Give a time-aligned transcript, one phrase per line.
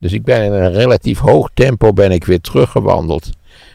[0.00, 3.30] Dus ik ben in een relatief hoog tempo ben ik weer teruggewandeld.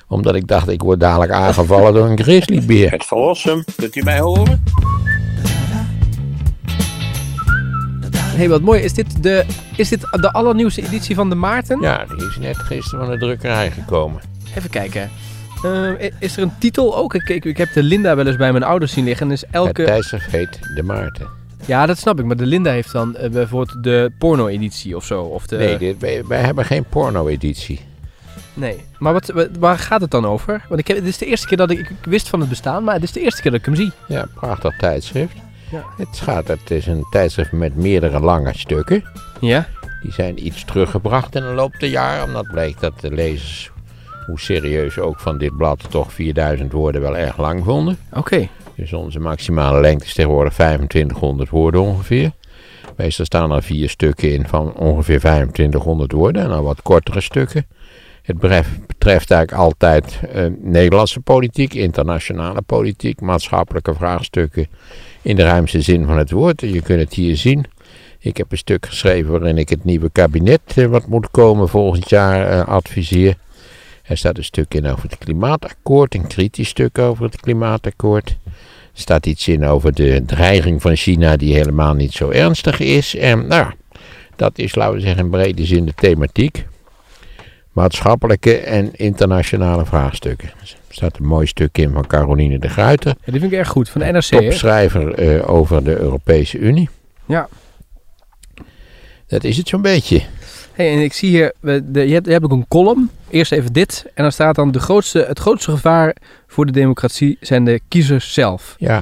[0.08, 2.92] Omdat ik dacht, ik word dadelijk aangevallen door een grizzlybeer.
[2.92, 4.64] Het verlossen, kunt u mij horen?
[8.16, 8.82] hey, wat mooi.
[8.82, 11.82] Is dit, de, is dit de allernieuwste editie van de Maarten?
[11.82, 14.22] Ja, die is net gisteren van de drukkerij gekomen.
[14.58, 15.10] Even kijken.
[15.66, 17.14] Uh, is er een titel ook?
[17.14, 19.28] Ik, ik, ik, heb de Linda wel eens bij mijn ouders zien liggen.
[19.28, 19.82] Dus elke...
[19.82, 21.43] Het tijdschrift heet De Maarten.
[21.66, 22.26] Ja, dat snap ik.
[22.26, 25.22] Maar de Linda heeft dan uh, bijvoorbeeld de porno-editie of zo.
[25.22, 25.58] Of de...
[25.58, 27.80] Nee, dit, wij, wij, hebben geen porno-editie.
[28.54, 30.66] Nee, maar wat, waar gaat het dan over?
[30.68, 32.84] Want ik heb, dit is de eerste keer dat ik, ik wist van het bestaan,
[32.84, 33.92] maar het is de eerste keer dat ik hem zie.
[34.08, 35.36] Ja, prachtig tijdschrift.
[35.72, 35.84] Ja.
[35.98, 39.04] Het, gaat, het is een tijdschrift met meerdere lange stukken.
[39.40, 39.68] Ja.
[40.02, 43.72] Die zijn iets teruggebracht in de loop der jaren, omdat blijkt dat de lezers,
[44.26, 47.98] hoe serieus ook van dit blad, toch 4000 woorden wel erg lang vonden.
[48.12, 48.50] Oké.
[48.76, 52.32] Dus onze maximale lengte is tegenwoordig 2500 woorden ongeveer.
[52.96, 57.66] Meestal staan er vier stukken in van ongeveer 2500 woorden en dan wat kortere stukken.
[58.22, 64.68] Het betreft eigenlijk altijd uh, Nederlandse politiek, internationale politiek, maatschappelijke vraagstukken
[65.22, 66.62] in de ruimste zin van het woord.
[66.62, 67.66] Je kunt het hier zien.
[68.20, 72.10] Ik heb een stuk geschreven waarin ik het nieuwe kabinet, uh, wat moet komen volgend
[72.10, 73.36] jaar, uh, adviseer.
[74.04, 78.38] Er staat een stuk in over het klimaatakkoord, een kritisch stuk over het klimaatakkoord.
[78.46, 78.52] Er
[78.94, 83.16] staat iets in over de dreiging van China die helemaal niet zo ernstig is.
[83.16, 83.72] En nou,
[84.36, 86.66] dat is, laten we zeggen, in brede zin de thematiek.
[87.72, 90.50] Maatschappelijke en internationale vraagstukken.
[90.60, 93.16] Er staat een mooi stuk in van Caroline de Gruyter.
[93.26, 94.24] Ja, die vind ik erg goed, van de NRC.
[94.24, 96.90] Topschrijver uh, over de Europese Unie.
[97.26, 97.48] Ja.
[99.28, 100.22] Dat is het zo'n beetje.
[100.74, 103.10] Hey, en ik zie hier, de, je, hebt, je hebt ook een column.
[103.34, 104.06] Eerst even dit.
[104.14, 106.16] En dan staat dan de grootste, het grootste gevaar
[106.48, 108.76] voor de democratie zijn de kiezers zelf.
[108.78, 108.96] Ja.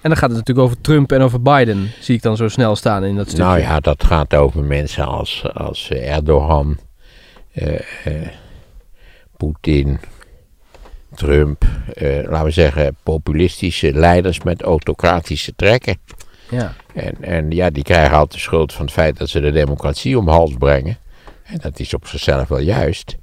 [0.00, 1.90] En dan gaat het natuurlijk over Trump en over Biden.
[2.00, 3.44] Zie ik dan zo snel staan in dat stukje.
[3.44, 6.78] Nou ja, dat gaat over mensen als, als Erdogan,
[7.52, 7.72] uh,
[8.06, 8.28] uh,
[9.36, 9.98] Poetin,
[11.14, 11.64] Trump.
[11.94, 15.96] Uh, laten we zeggen populistische leiders met autocratische trekken.
[16.50, 16.74] Ja.
[16.94, 20.18] En, en ja, die krijgen altijd de schuld van het feit dat ze de democratie
[20.18, 20.98] om hals brengen.
[21.44, 23.16] En dat is op zichzelf wel juist.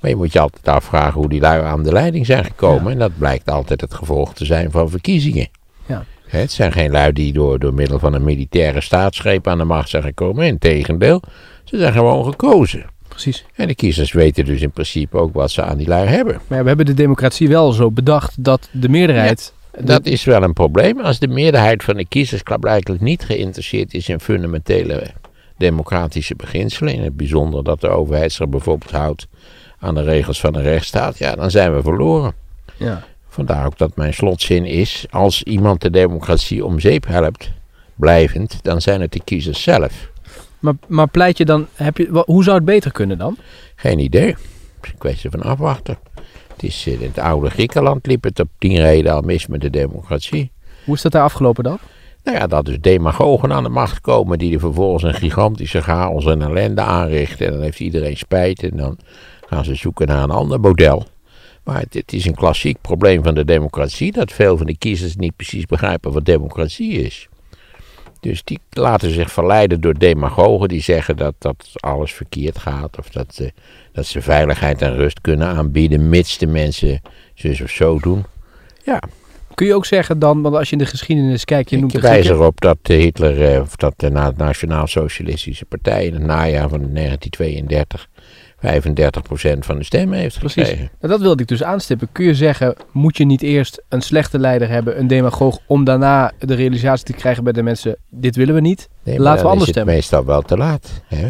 [0.00, 2.84] Maar je moet je altijd afvragen hoe die lui aan de leiding zijn gekomen.
[2.84, 2.90] Ja.
[2.90, 5.48] En dat blijkt altijd het gevolg te zijn van verkiezingen.
[5.86, 6.04] Ja.
[6.26, 9.88] Het zijn geen lui die door, door middel van een militaire staatsgreep aan de macht
[9.88, 10.46] zijn gekomen.
[10.46, 11.22] Integendeel,
[11.64, 12.86] ze zijn gewoon gekozen.
[13.08, 13.44] Precies.
[13.54, 16.40] En de kiezers weten dus in principe ook wat ze aan die lui hebben.
[16.46, 19.52] Maar ja, we hebben de democratie wel zo bedacht dat de meerderheid...
[19.80, 21.00] Dat is wel een probleem.
[21.00, 25.10] Als de meerderheid van de kiezers blijkbaar niet geïnteresseerd is in fundamentele
[25.56, 26.94] democratische beginselen.
[26.94, 29.26] In het bijzonder dat de overheid zich bijvoorbeeld houdt
[29.78, 31.18] aan de regels van de rechtsstaat.
[31.18, 32.32] Ja, dan zijn we verloren.
[32.76, 33.04] Ja.
[33.28, 37.50] Vandaar ook dat mijn slotzin is: als iemand de democratie om zeep helpt,
[37.94, 40.10] blijvend, dan zijn het de kiezers zelf.
[40.58, 43.36] Maar, maar pleit je dan, heb je, hoe zou het beter kunnen dan?
[43.74, 44.26] Geen idee.
[44.26, 44.36] Het
[44.82, 45.98] is een kwestie van afwachten.
[46.52, 49.70] Het is, in het oude Griekenland liep het op tien reden al mis met de
[49.70, 50.50] democratie.
[50.84, 51.78] Hoe is dat daar afgelopen dan?
[52.24, 56.24] Nou ja, dat dus demagogen aan de macht komen die er vervolgens een gigantische chaos
[56.26, 57.46] en ellende aanrichten.
[57.46, 58.98] En dan heeft iedereen spijt en dan
[59.48, 61.06] gaan ze zoeken naar een ander model.
[61.64, 65.16] Maar het, het, is een klassiek probleem van de democratie dat veel van de kiezers
[65.16, 67.28] niet precies begrijpen wat democratie is.
[68.20, 72.98] Dus die laten zich verleiden door demagogen die zeggen dat, dat alles verkeerd gaat.
[72.98, 73.48] Of dat, uh,
[73.92, 77.00] dat ze veiligheid en rust kunnen aanbieden, mits de mensen
[77.34, 78.24] zus of zo doen.
[78.84, 79.02] Ja.
[79.54, 81.70] Kun je ook zeggen dan, want als je in de geschiedenis kijkt...
[81.70, 86.06] Je Ik noemt de wijs erop dat Hitler, eh, of dat de na- Nationaal-Socialistische Partij
[86.06, 88.08] in het najaar van 1932
[88.66, 90.62] 35% van de stemmen heeft Precies.
[90.62, 90.90] gekregen.
[91.00, 92.08] Nou, dat wilde ik dus aanstippen.
[92.12, 96.32] Kun je zeggen, moet je niet eerst een slechte leider hebben, een demagoog, om daarna
[96.38, 99.60] de realisatie te krijgen bij de mensen, dit willen we niet, Nee, laten we anders
[99.60, 99.94] is het stemmen.
[99.94, 101.02] meestal wel te laat.
[101.06, 101.28] Hè?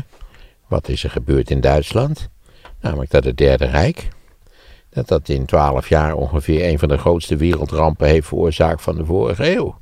[0.66, 2.28] Wat is er gebeurd in Duitsland?
[2.81, 4.09] Namelijk dat het Derde Rijk,
[4.91, 9.05] dat dat in 12 jaar ongeveer een van de grootste wereldrampen heeft veroorzaakt van de
[9.05, 9.78] vorige eeuw.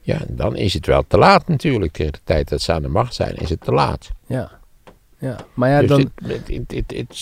[0.00, 1.92] Ja, dan is het wel te laat natuurlijk.
[1.92, 4.08] Tegen de tijd dat ze aan de macht zijn, is het te laat.
[4.26, 4.50] Ja.
[5.18, 5.36] Ja.
[5.54, 6.10] Maar ja, dus dan,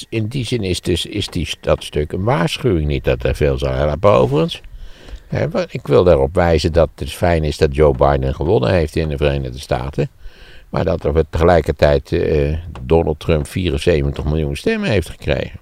[0.09, 2.87] in die zin is, dus, is die, dat stuk een waarschuwing.
[2.87, 4.61] Niet dat er veel zou helpen overigens.
[5.31, 9.09] Maar ik wil daarop wijzen dat het fijn is dat Joe Biden gewonnen heeft in
[9.09, 10.09] de Verenigde Staten.
[10.69, 15.61] Maar dat er tegelijkertijd eh, Donald Trump 74 miljoen stemmen heeft gekregen.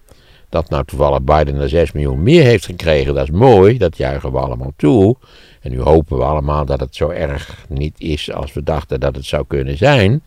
[0.49, 3.79] Dat nou toevallig Biden er 6 miljoen meer heeft gekregen, dat is mooi.
[3.79, 5.17] Dat juichen we allemaal toe.
[5.61, 9.17] En nu hopen we allemaal dat het zo erg niet is als we dachten dat
[9.17, 10.23] het zou kunnen zijn.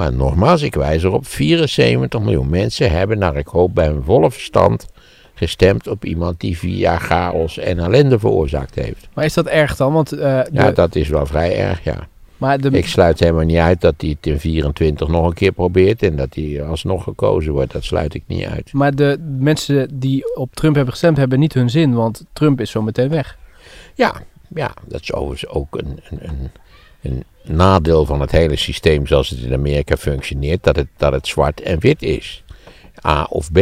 [0.00, 4.30] Maar nogmaals, ik wijs erop, 74 miljoen mensen hebben, naar ik hoop bij hun volle
[4.30, 4.86] verstand,
[5.34, 9.08] gestemd op iemand die vier jaar chaos en ellende veroorzaakt heeft.
[9.14, 9.92] maar is dat erg dan?
[9.92, 12.08] Want eh, Ja, dat is wel vrij erg, ja.
[12.36, 15.52] Maar de, Ik sluit helemaal niet uit dat hij het in 24 nog een keer
[15.52, 17.72] probeert en dat hij alsnog gekozen wordt.
[17.72, 18.72] Dat sluit ik niet uit.
[18.72, 22.70] maar de mensen die op Trump hebben gestemd, hebben niet hun zin, want Trump is
[22.70, 23.38] zo meteen weg.
[23.94, 24.14] Ja,
[24.54, 26.50] ja dat is overigens ook een, een,
[27.02, 31.26] een nadeel van het hele systeem zoals het in Amerika functioneert, dat het, dat het
[31.26, 32.44] zwart en wit is.
[33.06, 33.58] A of B.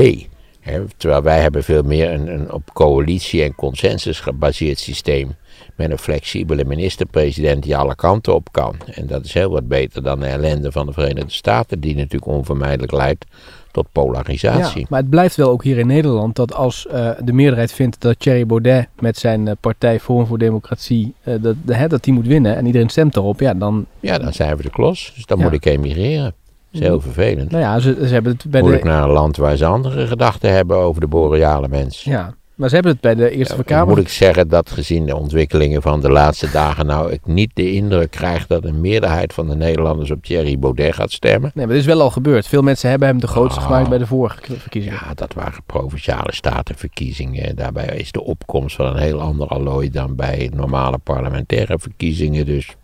[0.96, 5.36] Terwijl wij hebben veel meer een, een op coalitie en consensus gebaseerd systeem.
[5.76, 8.76] Met een flexibele minister-president die alle kanten op kan.
[8.86, 12.26] En dat is heel wat beter dan de ellende van de Verenigde Staten, die natuurlijk
[12.32, 13.24] onvermijdelijk leidt
[13.70, 14.80] tot polarisatie.
[14.80, 18.00] Ja, maar het blijft wel ook hier in Nederland dat als eh, de meerderheid vindt
[18.00, 22.04] dat Thierry Baudet met zijn eh, partij Forum voor Democratie, eh, dat, de- hè, dat
[22.04, 25.12] die moet winnen en iedereen stemt erop, ja, dan, Ja, dan zijn we de klos.
[25.14, 25.44] Dus dan Ja.
[25.44, 26.24] moet ik emigreren.
[26.24, 27.50] Dat is heel vervelend.
[27.50, 29.64] nou ja, ze, ze hebben het bij Moet ik de, naar een land waar ze
[29.64, 32.04] andere gedachten hebben over de boreale mens.
[32.04, 33.88] ja, maar ze hebben het bij de Eerste Ja, Kamer.
[33.88, 37.72] moet ik zeggen dat gezien de ontwikkelingen van de laatste dagen nou ik niet de
[37.72, 41.50] indruk krijg dat een meerderheid van de Nederlanders op Thierry Baudet gaat stemmen.
[41.54, 42.46] Nee, maar dit is wel al gebeurd.
[42.46, 43.66] Veel mensen hebben hem de grootste Oh.
[43.66, 44.98] gemaakt bij de vorige verkiezingen.
[45.06, 47.56] Ja, dat waren provinciale statenverkiezingen.
[47.56, 52.46] Daarbij is de opkomst van een heel ander allooi dan bij normale parlementaire verkiezingen.
[52.46, 52.76] Dus.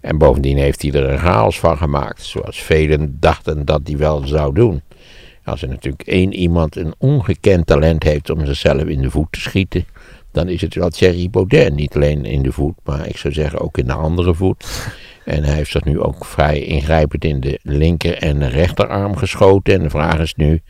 [0.00, 2.22] En bovendien heeft hij er een chaos van gemaakt.
[2.22, 4.82] Zoals velen dachten dat hij wel zou doen.
[5.44, 9.40] Als er natuurlijk één iemand een ongekend talent heeft om zichzelf in de voet te
[9.40, 9.86] schieten.
[10.32, 11.74] Dan is het wel Thierry Baudet.
[11.74, 14.90] Niet alleen in de voet, maar ik zou zeggen ook in de andere voet.
[15.24, 19.74] En hij heeft zich nu ook vrij ingrijpend in de linker en de rechterarm geschoten.
[19.74, 20.60] En de vraag is nu,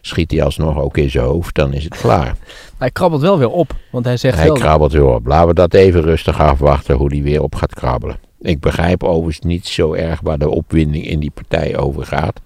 [0.00, 2.36] schiet hij alsnog ook in zijn hoofd, dan is het klaar.
[2.78, 4.54] Hij krabbelt wel weer op, want hij zegt Hij wel...
[4.54, 5.26] krabbelt weer op.
[5.26, 8.18] Laten we dat even rustig afwachten hoe hij weer op gaat krabbelen.
[8.40, 12.40] Ik begrijp overigens niet zo erg waar de opwinding in die partij over gaat.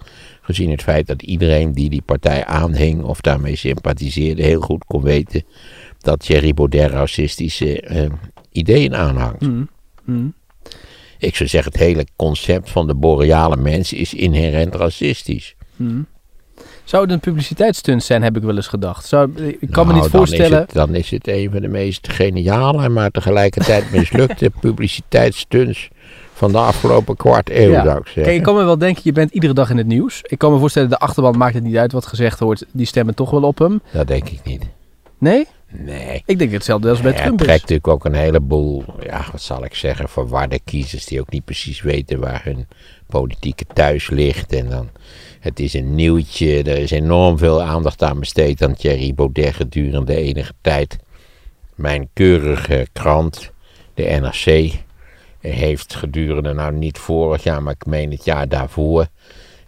[0.46, 5.02] Gezien het feit dat iedereen die die partij aanhing of daarmee sympathiseerde heel goed kon
[5.02, 5.43] weten
[5.98, 8.10] dat Thierry Baudet racistische eh,
[8.52, 9.40] ideeën aanhangt.
[9.40, 9.69] Mm,
[10.04, 10.34] mm.
[11.19, 15.54] Ik zou zeggen, het hele concept van de boreale mens is inherent racistisch.
[16.84, 19.06] Zou het een publiciteitsstunt zijn, heb ik wel eens gedacht.
[19.06, 20.58] Zou, ik kan me Nou, niet dan is voorstellen...
[20.58, 25.88] het- Dan is het een van de meest geniale, maar tegelijkertijd mislukte publiciteitsstunts
[26.37, 27.85] van de afgelopen kwart eeuw, Ja.
[27.85, 28.23] zou ik zeggen.
[28.23, 30.21] Kijk, ik kan me wel denken, je bent iedere dag in het nieuws.
[30.23, 32.65] Ik kan me voorstellen, de achterban maakt het niet uit wat gezegd wordt.
[32.73, 33.81] Die stemmen toch wel op hem.
[33.93, 34.62] Dat denk ik niet.
[35.19, 35.47] Nee?
[35.71, 36.23] Nee.
[36.27, 37.61] Ik denk hetzelfde als bij Hij Trump trekt is.
[37.61, 41.81] natuurlijk ook een heleboel, ja, wat zal ik zeggen, verwarde kiezers die ook niet precies
[41.83, 42.67] weten waar hun
[43.06, 44.53] politieke thuis ligt.
[44.53, 44.88] En dan,
[45.41, 50.17] het is een nieuwtje, er is enorm veel aandacht aan besteed aan Thierry Baudet gedurende
[50.17, 50.97] enige tijd.
[51.75, 53.50] Mijn keurige krant,
[53.94, 54.73] de NRC,
[55.41, 59.06] heeft gedurende, nou niet vorig jaar, maar ik meen het jaar daarvoor.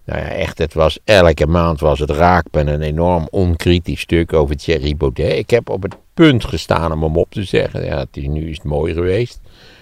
[0.04, 4.32] Nou ja, echt, het was, elke maand was het raak met een enorm onkritisch stuk
[4.32, 5.38] over Thierry Baudet.
[5.38, 7.84] Ik heb op het punt gestaan om hem op te zeggen.
[7.84, 9.40] Ja, het is, nu is het mooi geweest.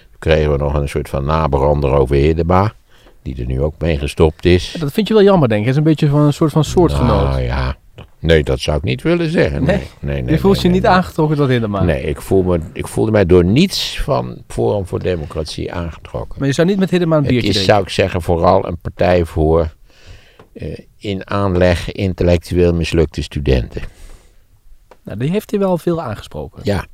[0.09, 2.73] Toen kregen we nog een soort van nabrander over Hiddema,
[3.21, 4.75] die er nu ook mee gestopt is.
[4.79, 5.67] Dat vind je wel jammer, denk ik.
[5.67, 7.29] Het is een beetje van een soort van soortgenoot.
[7.29, 7.75] Nou ja,
[8.27, 9.63] nee, dat zou ik niet willen zeggen.
[9.63, 10.31] Nee, nee, nee.
[10.33, 11.83] je voelt je niet aangetrokken tot Hiddema.
[11.83, 16.35] Nee, ik, voel me, ik voelde mij door niets van Forum voor Democratie aangetrokken.
[16.39, 17.73] Maar je zou niet met Hiddema een Het biertje is, drinken.
[17.75, 19.75] zou ik zeggen, vooral een partij voor
[20.53, 23.81] eh, in aanleg intellectueel mislukte studenten.
[25.03, 26.61] Nou, die heeft hij wel veel aangesproken.
[26.63, 26.85] Ja.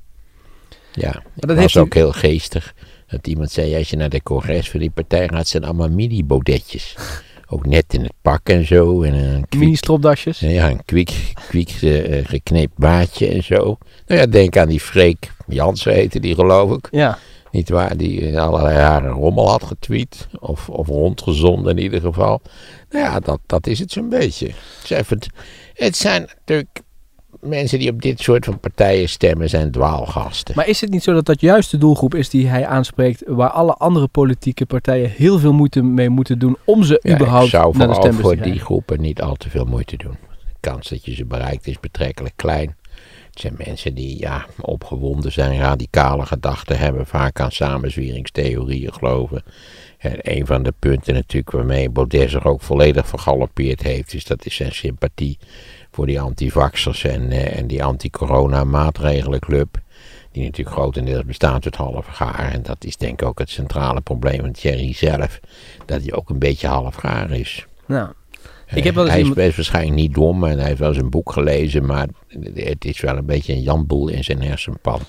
[0.92, 2.74] Ja, dat heeft was u- ook heel geestig.
[3.08, 6.96] Dat iemand zei, als je naar de congres van die partij gaat, zijn allemaal mini-bodetjes.
[7.54, 9.02] Ook net in het pak en zo.
[9.02, 10.40] En een kwik, Mini-stropdasjes.
[10.40, 13.78] ja, een kwik, kwik eh, geknipt baardje en zo.
[14.08, 16.88] Nou ja, denk aan die Freek Jansen heette die geloof ik.
[16.92, 17.18] Ja.
[17.52, 20.28] Niet waar, die in allerlei jaren rommel had getweet.
[20.40, 22.42] Of, of rondgezonden in ieder geval.
[22.90, 24.48] Nou ja, dat, dat is het zo'n beetje.
[24.48, 25.30] Het zijn, verd-
[25.74, 26.82] het zijn natuurlijk
[27.44, 30.56] mensen die op dit soort van partijen stemmen, zijn dwaalgasten.
[30.56, 33.50] Maar is het niet zo dat dat juist de doelgroep is die hij aanspreekt, waar
[33.50, 37.78] alle andere politieke partijen heel veel moeite mee moeten doen om ze Ja, überhaupt zou
[37.78, 40.18] naar de stembus te voor die groepen niet al te veel moeite doen.
[40.30, 42.76] De kans dat je ze bereikt is betrekkelijk klein.
[43.30, 49.44] Het zijn mensen die ja, opgewonden zijn, radicale gedachten hebben, vaak aan samenzweringstheorieën geloven.
[49.98, 54.46] En een van de punten natuurlijk waarmee Baudet zich ook volledig vergalopeerd heeft, is dat
[54.46, 55.38] is zijn sympathie
[55.94, 59.78] voor die antivaxers en, eh, en die anti-corona maatregelenclub.
[60.32, 62.52] Die natuurlijk grotendeels bestaat uit half gaar.
[62.52, 65.40] En dat is denk ik ook het centrale probleem van Thierry zelf.
[65.86, 67.66] Dat hij ook een beetje half gaar is.
[67.86, 68.10] Nou,
[68.74, 70.90] Ik heb wel eens hij is iemand- best waarschijnlijk niet dom en hij heeft wel
[70.90, 72.08] eens een boek gelezen, maar
[72.54, 75.00] het is wel een beetje een janboel in zijn hersenpan.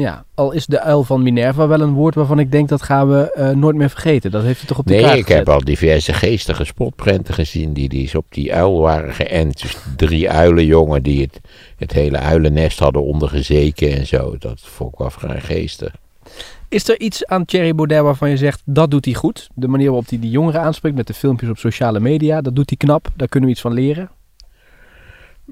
[0.00, 3.08] Ja, al is de uil van Minerva wel een woord waarvan ik denk dat gaan
[3.08, 4.30] we eh, nooit meer vergeten.
[4.30, 5.38] Dat heeft hij toch op de Nee, kaart ik gezet.
[5.38, 9.60] heb al diverse geestige spotprenten gezien die, die op die uil waren geënt.
[9.62, 11.40] Dus drie uilenjongen die het,
[11.76, 14.36] het hele uilennest hadden ondergezeken en zo.
[14.38, 15.94] Dat vond ik wel vrij geestig.
[16.68, 19.48] Is er iets aan Thierry Baudet waarvan je zegt, dat doet hij goed?
[19.54, 22.68] De manier waarop hij die jongeren aanspreekt met de filmpjes op sociale media, dat doet
[22.68, 23.08] hij knap.
[23.16, 24.10] Daar kunnen we iets van leren.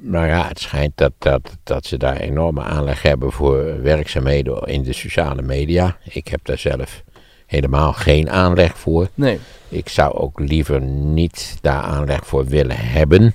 [0.01, 4.83] Nou ja, het schijnt dat, dat, dat ze daar enorme aanleg hebben voor werkzaamheden in
[4.83, 5.97] de sociale media.
[6.05, 7.03] Ik heb daar zelf
[7.47, 9.09] helemaal geen aanleg voor.
[9.15, 9.39] Nee.
[9.69, 13.35] Ik zou ook liever niet daar aanleg voor willen hebben.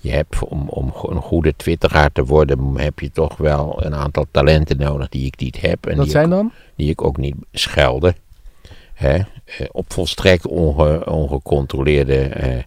[0.00, 4.26] Je hebt, om, om een goede twitteraar te worden, heb je toch wel een aantal
[4.30, 5.86] talenten nodig die ik niet heb.
[5.86, 6.52] En Wat die zijn ik, dan?
[6.76, 8.14] Die ik ook niet schelde.
[8.94, 9.14] Hè?
[9.16, 9.24] Eh,
[9.72, 12.62] Op volstrekt onge, ongecontroleerde eh,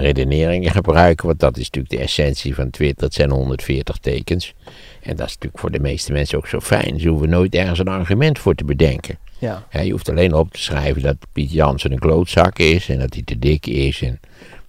[0.00, 1.26] redeneringen gebruiken.
[1.26, 3.04] Want dat is natuurlijk de essentie van Twitter.
[3.04, 4.54] Het zijn 140 tekens.
[5.02, 7.00] En dat is natuurlijk voor de meeste mensen ook zo fijn.
[7.00, 9.18] Ze hoeven nooit ergens een argument voor te bedenken.
[9.38, 9.66] Ja.
[9.82, 12.88] Je hoeft alleen op te schrijven dat Piet Jansen een klootzak is.
[12.88, 14.02] En dat hij te dik is.
[14.02, 14.20] En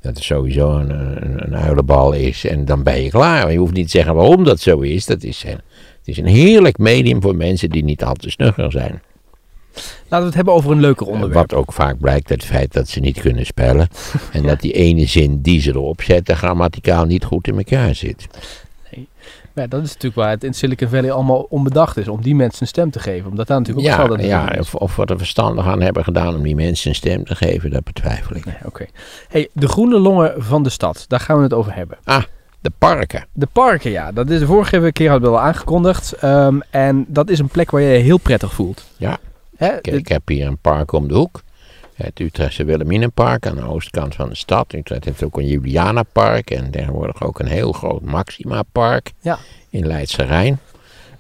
[0.02, 2.46] dat het sowieso een, een, een uilenbal is.
[2.46, 3.52] En dan ben je klaar.
[3.52, 5.06] Je hoeft niet te zeggen waarom dat zo is.
[5.06, 5.44] Dat is
[6.06, 9.02] het is een heerlijk medium voor mensen die niet al te snugger zijn.
[9.74, 11.52] Laten we het hebben over een leuker onderwerp.
[11.52, 13.88] Wat ook vaak blijkt uit het feit dat ze niet kunnen spellen.
[14.32, 18.28] En dat die ene zin die ze erop zetten grammaticaal niet goed in elkaar zit.
[19.56, 22.08] Ja, dat is natuurlijk waar het in Silicon Valley allemaal onbedacht is.
[22.08, 23.30] Om die mensen een stem te geven.
[23.30, 26.36] Omdat daar natuurlijk ook Ja, te ja of, of we er verstandig aan hebben gedaan
[26.36, 28.46] om die mensen een stem te geven, dat betwijfel ik.
[28.46, 28.86] Nee, oké.
[29.28, 31.06] Hey, de groene longen van de stad.
[31.08, 31.98] Daar gaan we het over hebben.
[32.04, 32.24] Ah,
[32.62, 33.26] de parken.
[33.34, 34.12] De parken, ja.
[34.12, 36.12] Dat is de vorige keer hadden we al aangekondigd.
[36.12, 38.84] Ehm, en dat is een plek waar je je heel prettig voelt.
[38.98, 39.18] Ja.
[39.64, 39.82] Hè?
[39.82, 41.42] Kijk, ik heb hier een park om de hoek.
[41.94, 44.74] Het Utrechtse Wilhelminenpark aan de oostkant van de stad.
[44.74, 49.38] Utrecht heeft ook een Julianapark en tegenwoordig ook een heel groot Maxima-park Ja.
[49.70, 50.60] in Leidse Rijn.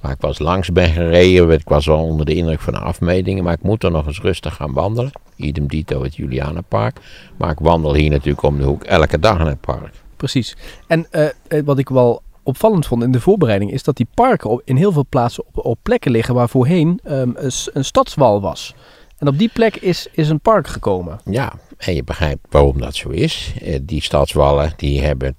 [0.01, 1.51] Waar ik was langs ben gereden.
[1.51, 4.21] Ik was wel onder de indruk van de afmetingen, maar ik moet er nog eens
[4.21, 5.12] rustig gaan wandelen.
[5.35, 6.97] Idem dito het Julianapark.
[7.38, 9.93] Maar ik wandel hier natuurlijk om de hoek elke dag in het park.
[10.17, 10.55] Precies.
[10.88, 14.50] En eh, eh, wat ik wel opvallend vond in de voorbereiding is dat die parken
[14.50, 18.41] op, in heel veel plaatsen op, plekken liggen waar voorheen ehm, een, s- een stadswal
[18.41, 18.73] was.
[19.17, 21.19] En op die plek is, is een park gekomen.
[21.25, 23.53] Ja, en je begrijpt waarom dat zo is.
[23.62, 25.35] Eh, Die stadswallen die hebben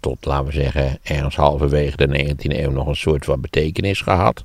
[0.00, 4.44] tot, laten we zeggen, ergens halverwege de 19e eeuw nog een soort van betekenis gehad.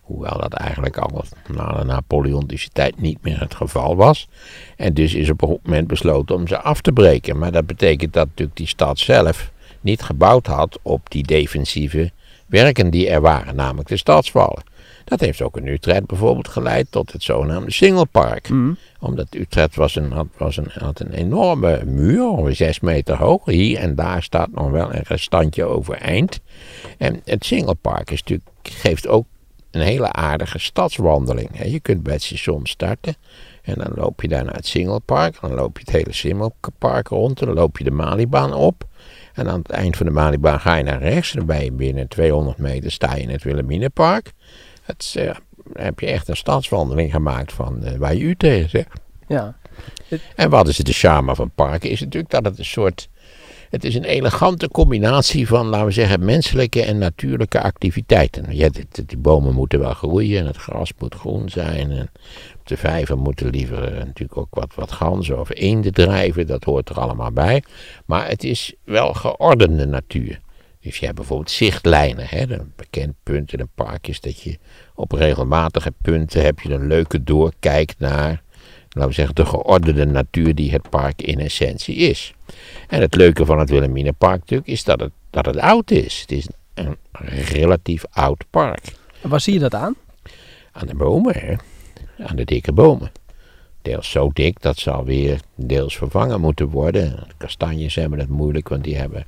[0.00, 4.28] Hoewel dat eigenlijk al na de Napoleontische tijd niet meer het geval was.
[4.76, 7.38] En dus is op een moment besloten om ze af te breken.
[7.38, 9.50] Maar dat betekent dat natuurlijk die stad zelf
[9.80, 12.10] niet gebouwd had op die defensieve
[12.46, 14.62] werken die er waren, namelijk de stadswallen.
[15.04, 18.48] Dat heeft ook in Utrecht bijvoorbeeld geleid tot het zogenaamde Singelpark
[19.00, 23.44] omdat Utrecht was een, had, was een, had een enorme muur, ongeveer zes meter hoog.
[23.44, 26.40] Hier en daar staat nog wel een restantje overeind.
[26.98, 29.26] En het Singelpark is natuurlijk, geeft ook
[29.70, 31.48] een hele aardige stadswandeling.
[31.64, 33.14] Je kunt bij het station starten.
[33.62, 35.40] En dan loop je daar naar het Singelpark.
[35.40, 37.40] Dan loop je het hele Singelpark rond.
[37.40, 38.88] En dan loop je de Malibaan op.
[39.40, 41.30] En aan het eind van de Malibaan ga je naar rechts.
[41.30, 44.32] En dan ben je binnen 200 meter sta je in het Wilhelminapark.
[44.82, 45.34] Het, is, eh,
[45.72, 49.00] heb je echt een stadswandeling gemaakt van eh, waar je u tegen zegt.
[49.28, 49.56] Ja.
[50.34, 51.90] En wat is het de charme van parken?
[51.90, 53.08] Is natuurlijk dat het een soort.
[53.70, 58.56] Het is een elegante combinatie van, laten we zeggen, menselijke en natuurlijke activiteiten.
[58.56, 58.68] Ja,
[59.06, 61.90] die, bomen moeten wel groeien en het gras moet groen zijn.
[61.90, 62.10] En
[62.58, 66.46] op de vijver moeten liever eh, natuurlijk ook wat, wat ganzen of eenden drijven.
[66.46, 67.62] Dat hoort er allemaal bij.
[68.06, 70.40] Maar het is wel geordende natuur.
[70.80, 72.26] Dus je hebt bijvoorbeeld zichtlijnen.
[72.28, 72.52] Hè?
[72.52, 74.58] Een bekend punt in een park is dat je
[74.94, 78.42] op regelmatige punten heb je een leuke doorkijk naar
[78.90, 82.34] laten we zeggen, de geordende natuur die het park in essentie is.
[82.88, 86.20] En het leuke van het Wilhelminapark natuurlijk is dat het, dat het oud is.
[86.20, 86.96] Het is een
[87.52, 88.80] relatief oud park.
[89.20, 89.96] Waar zie je dat aan?
[90.72, 91.54] Aan de bomen, hè?
[92.24, 93.12] Aan de dikke bomen.
[93.82, 97.10] Deels zo dik dat ze alweer deels vervangen moeten worden.
[97.10, 99.26] De kastanjes hebben het moeilijk, want die hebben,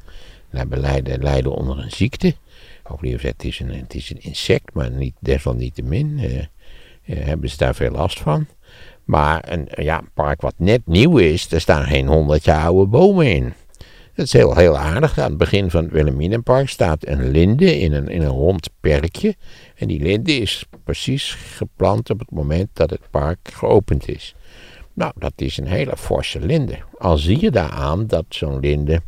[0.50, 2.34] hebben lijden, lijden onder een ziekte.
[2.90, 6.46] Of liever gezegd, het is een, het is een insect, maar niet, desalniettemin eh, eh,
[7.04, 8.46] hebben ze daar veel last van.
[9.04, 13.26] Maar een ja, park wat net nieuw is, er staan geen honderd jaar oude bomen
[13.26, 13.52] in.
[14.14, 15.18] Dat is heel, heel aardig.
[15.18, 19.36] Aan het begin van het Wilhelminenpark staat een linde in een, in een rond perkje.
[19.74, 24.34] En die linde is precies geplant op het moment dat het park geopend is.
[24.94, 26.78] Nou, dat is een hele forse linde.
[26.98, 29.02] Al zie je daaraan dat zo'n linde,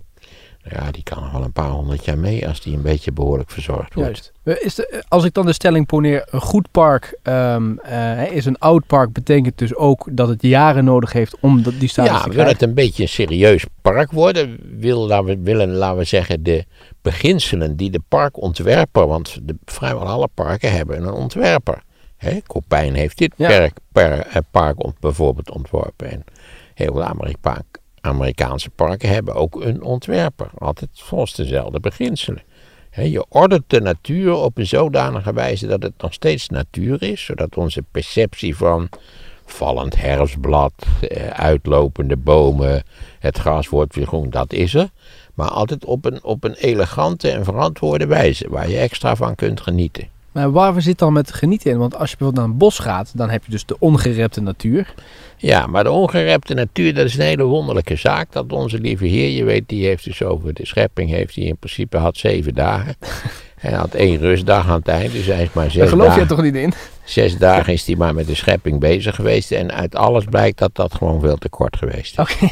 [0.71, 3.51] ja, die kan nog wel een paar honderd jaar mee als die een beetje behoorlijk
[3.51, 4.33] verzorgd wordt.
[4.45, 4.61] Juist.
[4.61, 8.31] Eh, Is de, eh, als ik dan de stelling poneer, een goed park ehm, eh,
[8.33, 11.89] is een oud park, betekent dus ook dat het jaren nodig heeft om dat, die
[11.89, 12.53] status Ja, te wil krijgen.
[12.55, 16.65] het een beetje een serieus park worden, wil, laten we, willen, laten we zeggen, de
[17.03, 21.83] beginselen die de parkontwerper, want de, vrijwel alle parken hebben een ontwerper.
[22.17, 23.49] Hè, Kopijn heeft dit Ja.
[23.49, 26.11] perk, per, eh, park ont- bijvoorbeeld ontworpen.
[26.11, 26.25] En
[26.75, 27.63] heel veel Amerika-
[28.05, 30.51] Amerikaanse parken hebben ook een ontwerper.
[30.59, 32.43] Altijd volgens dezelfde beginselen.
[32.91, 37.57] Je ordent de natuur op een zodanige wijze dat het nog steeds natuur is, zodat
[37.57, 38.89] onze perceptie van
[39.45, 42.83] vallend herfstblad, eh, uitlopende bomen,
[43.19, 44.89] het gras wordt weer groen, dat is er.
[45.35, 49.61] Maar altijd op een, op een elegante en verantwoorde wijze, waar je extra van kunt
[49.61, 50.14] genieten.
[50.35, 51.79] Maar waar zit dan met genieten in?
[51.79, 54.95] Want als je bijvoorbeeld naar een bos gaat, dan heb je dus de ongerepte natuur.
[55.37, 58.33] Ja, maar de ongerepte natuur, dat is een hele wonderlijke zaak.
[58.33, 61.57] Dat onze lieve Heer, je weet, die heeft dus over de schepping, heeft hij in
[61.57, 62.97] principe had zeven dagen.
[63.55, 66.23] Hij had één rustdag aan het eind, dus hij is maar zes Daar geloof dagen.
[66.23, 66.73] je toch niet in?
[67.05, 69.53] Zes dagen is hij maar met de schepping bezig geweest.
[69.53, 72.19] En uit alles blijkt dat dat gewoon veel te kort geweest is.
[72.19, 72.49] Oké.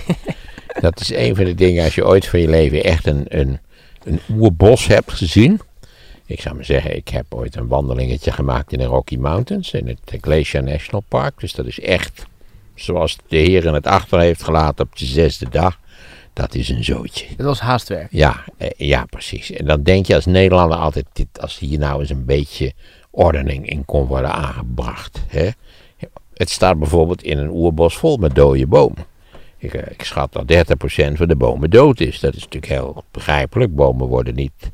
[0.81, 3.59] Dat is een van de dingen, als je ooit van je leven echt een, een,
[4.05, 5.61] een oerbos hebt gezien.
[6.33, 9.87] Ik zou maar zeggen, ik heb ooit een wandelingetje gemaakt in de Rocky Mountains, in
[9.87, 11.41] het Glacier National Park.
[11.41, 12.27] Dus dat is echt
[12.75, 15.79] zoals de Heer in het achter heeft gelaten op de zesde dag.
[16.33, 17.27] Dat is een zootje.
[17.37, 18.09] Dat was haastwerk.
[18.11, 19.51] Ja, eh, ja, precies.
[19.51, 22.73] En dan denk je als Nederlander altijd, dit, als hier nou eens een beetje
[23.11, 25.23] ordening in kon worden aangebracht.
[25.27, 25.49] Hè?
[26.35, 29.05] Het staat bijvoorbeeld in een oerbos vol met dode bomen.
[29.59, 32.21] Ik, eh, ik schat dat 30% van de bomen dood is.
[32.21, 33.75] Dat is natuurlijk heel begrijpelijk.
[33.75, 34.71] Bomen worden niet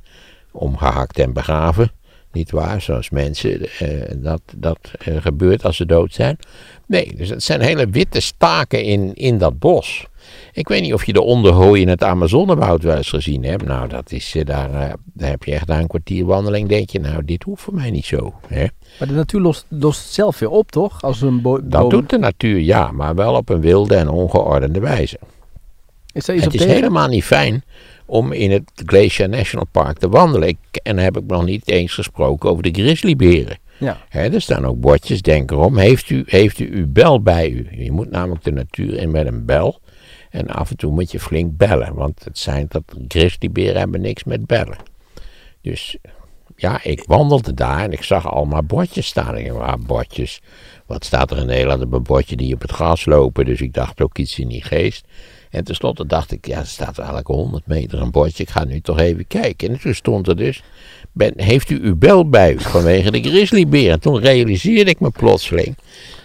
[0.58, 1.90] omgehakt en begraven.
[2.32, 6.38] Niet waar, zoals mensen eh, dat, dat eh, gebeurt als ze dood zijn.
[6.86, 10.06] Nee, dus het zijn hele witte staken in, in dat bos.
[10.52, 13.64] Ik weet niet of je de onderhooi in het Amazonewoud wel eens gezien hebt.
[13.64, 14.70] Nou, dat is, eh, daar,
[15.12, 17.90] daar heb je echt na een kwartier wandeling, denk je, nou, dit hoeft voor mij
[17.90, 18.34] niet zo.
[18.46, 18.66] Hè?
[18.98, 21.02] Maar de natuur lost, lost het zelf weer op, toch?
[21.02, 24.08] Als een bo- Dat boom- doet de natuur, ja, maar wel op een wilde en
[24.08, 25.18] ongeordende wijze.
[26.12, 26.74] Is iets Het op is tegen?
[26.74, 27.64] helemaal niet fijn
[28.08, 30.48] om in het Glacier National Park te wandelen.
[30.48, 33.58] Ik, en dan heb ik nog niet eens gesproken over de grizzlyberen.
[33.78, 33.98] Ja.
[34.08, 35.76] Hè, er staan ook bordjes, denk erom.
[35.76, 37.68] Heeft u, heeft u uw bel bij u?
[37.70, 39.80] Je moet namelijk de natuur in met een bel.
[40.30, 41.94] En af en toe moet je flink bellen.
[41.94, 44.76] Want het zijn dat grizzlyberen hebben niks met bellen.
[45.60, 45.96] Dus
[46.56, 49.36] ja, ik wandelde daar en ik zag allemaal bordjes staan.
[49.36, 50.40] Ik dacht, ah, bordjes.
[50.86, 53.44] Wat staat er in Nederland op een bordje die op het gras lopen?
[53.44, 55.06] Dus ik dacht ook iets in die geest.
[55.50, 58.42] En tenslotte dacht ik, ja, er staat elke 100 meter een bordje.
[58.42, 59.68] Ik ga nu toch even kijken.
[59.68, 60.62] En toen stond er dus,
[61.12, 63.92] ben, heeft u uw bel bij u vanwege de grizzlyberen?
[63.92, 65.76] En toen realiseerde ik me plotseling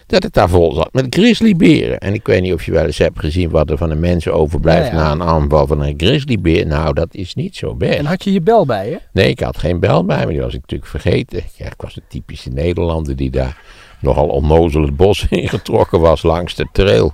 [0.07, 1.97] dat het daar vol zat met grizzlyberen.
[1.99, 4.33] En ik weet niet of je wel eens hebt gezien wat er van de mensen
[4.33, 5.03] overblijft Ja, ja.
[5.03, 6.67] na een aanval van een grizzlybeer.
[6.67, 7.97] Nou, dat is niet zo best.
[7.97, 8.99] En had je je bel bij je?
[9.11, 11.43] Nee, ik had geen bel bij me, die was ik natuurlijk vergeten.
[11.55, 13.61] Ja, ik was een typische Nederlander die daar
[13.99, 17.13] nogal onnozel het bos ingetrokken was langs de trail.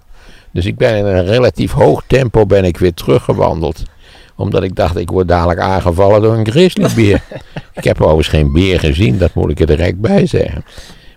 [0.52, 3.84] Dus ik ben in een relatief hoog tempo ben ik weer teruggewandeld.
[4.36, 7.22] Omdat ik dacht, ik word dadelijk aangevallen door een grizzlybeer.
[7.80, 10.64] ik heb overigens geen beer gezien, dat moet ik er direct bij zeggen.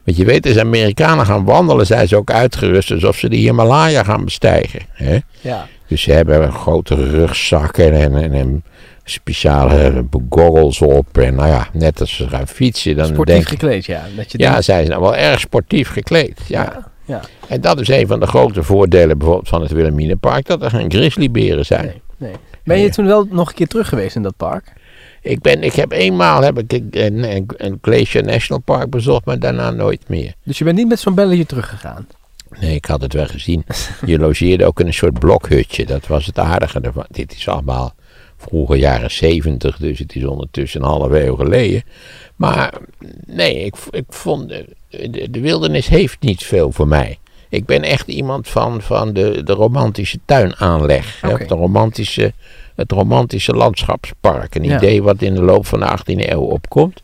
[0.04, 4.02] Want je weet, als Amerikanen gaan wandelen, zijn ze ook uitgerust alsof ze de Himalaya
[4.04, 4.80] gaan bestijgen.
[4.90, 5.18] Hè?
[5.40, 5.66] Ja.
[5.86, 8.64] Dus ze hebben grote rugzakken en, en, en
[9.04, 11.18] speciale goggles op.
[11.18, 14.02] En nou ja, net als ze gaan fietsen, dan Sportief denk gekleed, ja.
[14.16, 16.40] Dat je Ja, denkt- zij zijn wel erg sportief gekleed.
[16.46, 16.62] Ja.
[16.62, 16.90] ja.
[17.12, 17.20] Ja.
[17.48, 20.90] En dat is een van de grote voordelen bijvoorbeeld van het Wilhelminapark, dat er geen
[20.90, 21.84] grizzlyberen zijn.
[21.84, 22.34] Nee, nee.
[22.64, 24.72] Ben je toen wel nog een keer terug geweest in dat park?
[25.22, 29.38] Ik, ben, ik heb eenmaal heb ik een, een, een Glacier National Park bezocht, maar
[29.38, 30.34] daarna nooit meer.
[30.44, 32.06] Dus je bent niet met zo'n belletje teruggegaan?
[32.60, 33.64] Nee, ik had het wel gezien.
[34.06, 35.86] Je logeerde ook in een soort blokhutje.
[35.86, 37.06] Dat was het aardige ervan.
[37.10, 37.94] Dit is allemaal
[38.36, 41.82] vroeger jaren zeventig, dus het is ondertussen een half eeuw geleden.
[42.36, 42.74] Maar
[43.26, 44.52] nee, ik, ik vond,
[45.10, 47.18] de, de wildernis heeft niet veel voor mij.
[47.48, 51.20] Ik ben echt iemand van, van de, de romantische tuinaanleg.
[51.20, 51.46] hè, Oké.
[51.46, 52.32] De romantische,
[52.74, 54.54] het romantische landschapspark.
[54.54, 54.76] Een Ja.
[54.76, 57.02] idee wat in de loop van de 18e eeuw opkomt.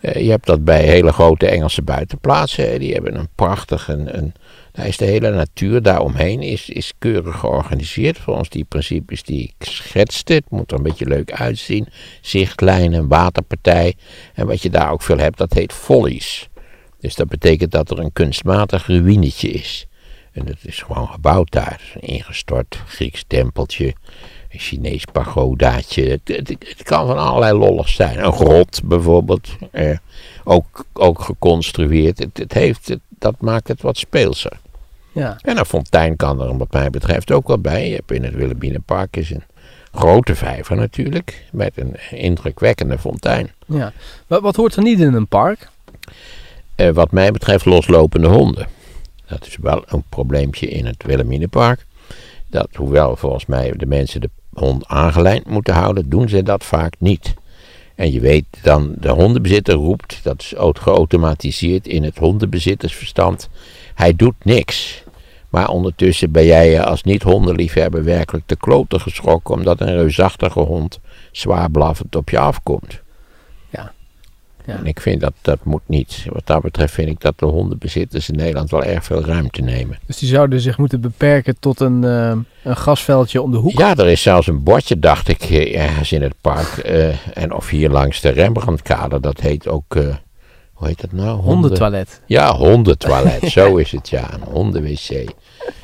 [0.00, 2.70] Eh, je hebt dat bij hele grote Engelse buitenplaatsen.
[2.70, 2.78] hè.
[2.78, 4.32] Die hebben een prachtig, een, een,
[4.72, 8.18] daar is de hele natuur daaromheen is, is keurig georganiseerd.
[8.18, 10.32] Volgens die principes die ik schetste.
[10.32, 11.86] Het moet er een beetje leuk uitzien.
[12.20, 13.94] Zichtlijnen, waterpartij.
[14.34, 16.48] En wat je daar ook veel hebt, dat heet follies.
[17.00, 19.86] Dus dat betekent dat er een kunstmatig ruïnetje is.
[20.32, 21.92] En dat is gewoon gebouwd daar.
[21.94, 23.94] Een ingestort Grieks tempeltje.
[24.50, 26.10] Een Chinees pagodaatje.
[26.10, 28.24] Het, het, het kan van allerlei lolligs zijn.
[28.24, 29.48] Een grot bijvoorbeeld.
[29.70, 29.96] Eh,
[30.44, 32.18] ook, ook geconstrueerd.
[32.18, 34.60] Het, het heeft, dat maakt het wat speelser.
[35.12, 35.38] Ja.
[35.42, 37.88] En een fontein kan er wat mij betreft ook wel bij.
[37.88, 39.42] Je hebt in het Wilhelminapark is een
[39.92, 41.44] grote vijver natuurlijk.
[41.52, 43.50] Met een indrukwekkende fontein.
[43.66, 43.92] ja.
[44.26, 45.68] Wat, wat hoort er niet in een park?
[46.80, 48.66] Eh, wat mij betreft loslopende honden.
[49.26, 51.86] Dat is wel een probleempje in het Wilhelminapark.
[52.50, 56.94] Dat hoewel volgens mij de mensen de hond aangelijnd moeten houden, doen ze dat vaak
[56.98, 57.34] niet.
[57.94, 63.48] En je weet dan, de hondenbezitter roept, dat is geautomatiseerd in het hondenbezittersverstand,
[63.94, 65.04] hij doet niks.
[65.48, 71.00] Maar ondertussen ben jij als niet-hondenliefhebber werkelijk de kloten geschrokken omdat een reusachtige hond
[71.32, 73.02] zwaar blaffend op je afkomt.
[74.70, 74.76] Ja.
[74.78, 76.24] En ik vind dat dat moet niet.
[76.32, 79.98] Wat dat betreft vind ik dat de hondenbezitters in Nederland wel erg veel ruimte nemen.
[80.06, 82.32] Dus die zouden zich moeten beperken tot een, eh,
[82.64, 83.78] een gasveldje om de hoek.
[83.78, 86.68] Ja, er is zelfs een bordje, dacht ik, eh, ergens in het park.
[86.78, 89.94] eh, en of hier langs de Rembrandtkade, dat heet ook,
[90.72, 91.28] hoe heet dat nou?
[91.28, 92.20] Honden- Hondentoilet.
[92.26, 95.08] Ja, hondentoilet, zo is het ja, een hondenwc.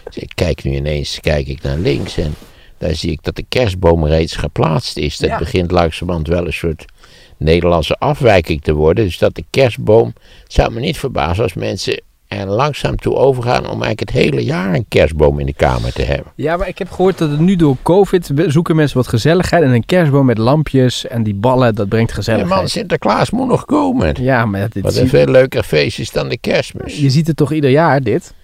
[0.05, 2.35] Dus ik kijk nu ineens, kijk ik naar links en
[2.79, 5.19] daar zie ik dat de kerstboom reeds geplaatst is.
[5.19, 5.39] Dat Ja.
[5.39, 6.85] begint langzamerhand wel een soort
[7.37, 9.05] Nederlandse afwijking te worden.
[9.05, 13.59] Dus dat de kerstboom, het zou me niet verbazen als mensen er langzaam toe overgaan
[13.63, 16.33] om eigenlijk het hele jaar een kerstboom in de kamer te hebben.
[16.35, 19.63] Ja, maar ik heb gehoord dat het nu door COVID zoeken mensen wat gezelligheid.
[19.63, 22.61] En een kerstboom met lampjes en die ballen, dat brengt Ja, gezelligheid.
[22.61, 24.15] man, Sinterklaas moet nog komen.
[24.23, 26.99] Ja, maar dit Wat een veel leuker feest is dan de kerstmis.
[26.99, 28.35] je ziet het toch ieder jaar, dit?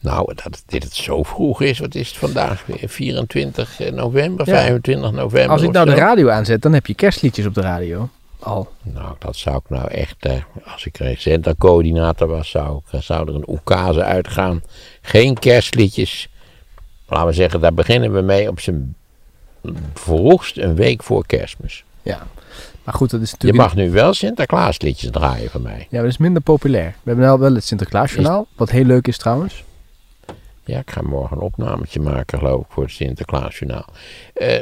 [0.00, 2.88] Nou, dat dit het zo vroeg is, wat is het vandaag weer?
[2.88, 4.54] 24 november, Ja.
[4.58, 8.08] 25 november Als ik nou de radio aanzet, dan heb je kerstliedjes op de radio.
[8.38, 8.68] Al.
[8.82, 13.34] Nou, dat zou ik nou echt, eh, als ik recenter-coördinator was, zou, ik, zou er
[13.34, 14.62] een oekase uitgaan.
[15.00, 16.28] Geen kerstliedjes.
[17.08, 18.96] Laten we zeggen, daar beginnen we mee op zijn
[19.94, 21.84] vroegst een week voor kerstmis.
[22.02, 22.26] Ja.
[22.84, 23.62] Maar goed, dat is Je natuurlijk...
[23.62, 25.78] mag nu wel Sinterklaasliedjes draaien van mij.
[25.78, 26.86] Ja, maar dat is minder populair.
[26.88, 29.64] We hebben nou wel het Sinterklaasjournaal, wat heel leuk is trouwens.
[30.64, 33.84] Ja, ik ga morgen een opnametje maken, geloof ik, voor het Sinterklaasjournaal.
[34.34, 34.60] Eh,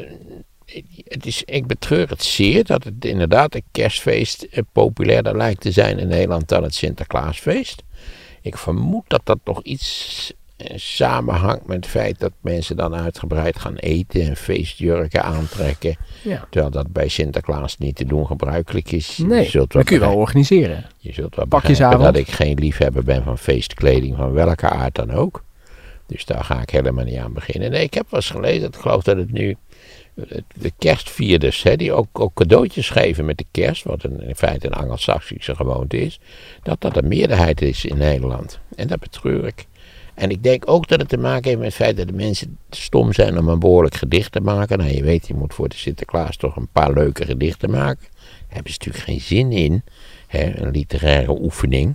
[1.05, 5.72] het is, ik betreur het zeer dat het inderdaad een kerstfeest eh, populairder lijkt te
[5.72, 7.83] zijn in Nederland dan het Sinterklaasfeest.
[8.42, 13.59] Ik vermoed dat dat toch iets eh, samenhangt met het feit dat mensen dan uitgebreid
[13.59, 15.96] gaan eten en feestjurken aantrekken.
[16.22, 16.46] Ja.
[16.50, 19.18] Terwijl dat bij Sinterklaas niet te doen gebruikelijk is.
[19.18, 20.85] Nee, je zult dat kun je wel organiseren.
[20.98, 25.11] je zult wel begrijpen dat ik geen liefhebber ben van feestkleding van welke aard dan
[25.11, 25.44] ook.
[26.07, 27.70] Dus daar ga ik helemaal niet aan beginnen.
[27.70, 29.57] Nee, ik heb wel eens gelezen, ik geloof dat het nu
[30.55, 35.55] de kerstvierders, die ook, ook cadeautjes geven met de kerst, wat in feite een Anglo-Saxische
[35.55, 36.20] gewoonte is,
[36.62, 38.59] dat dat een meerderheid is in Nederland.
[38.76, 39.66] En dat betreur ik.
[40.14, 42.59] En ik denk ook dat het te maken heeft met het feit dat de mensen
[42.70, 44.79] stom zijn om een behoorlijk gedicht te maken.
[44.79, 48.07] Nou, je weet, je moet voor de Sinterklaas toch een paar leuke gedichten maken.
[48.11, 49.83] Daar hebben ze natuurlijk geen zin in,
[50.26, 51.94] hè, een literaire oefening.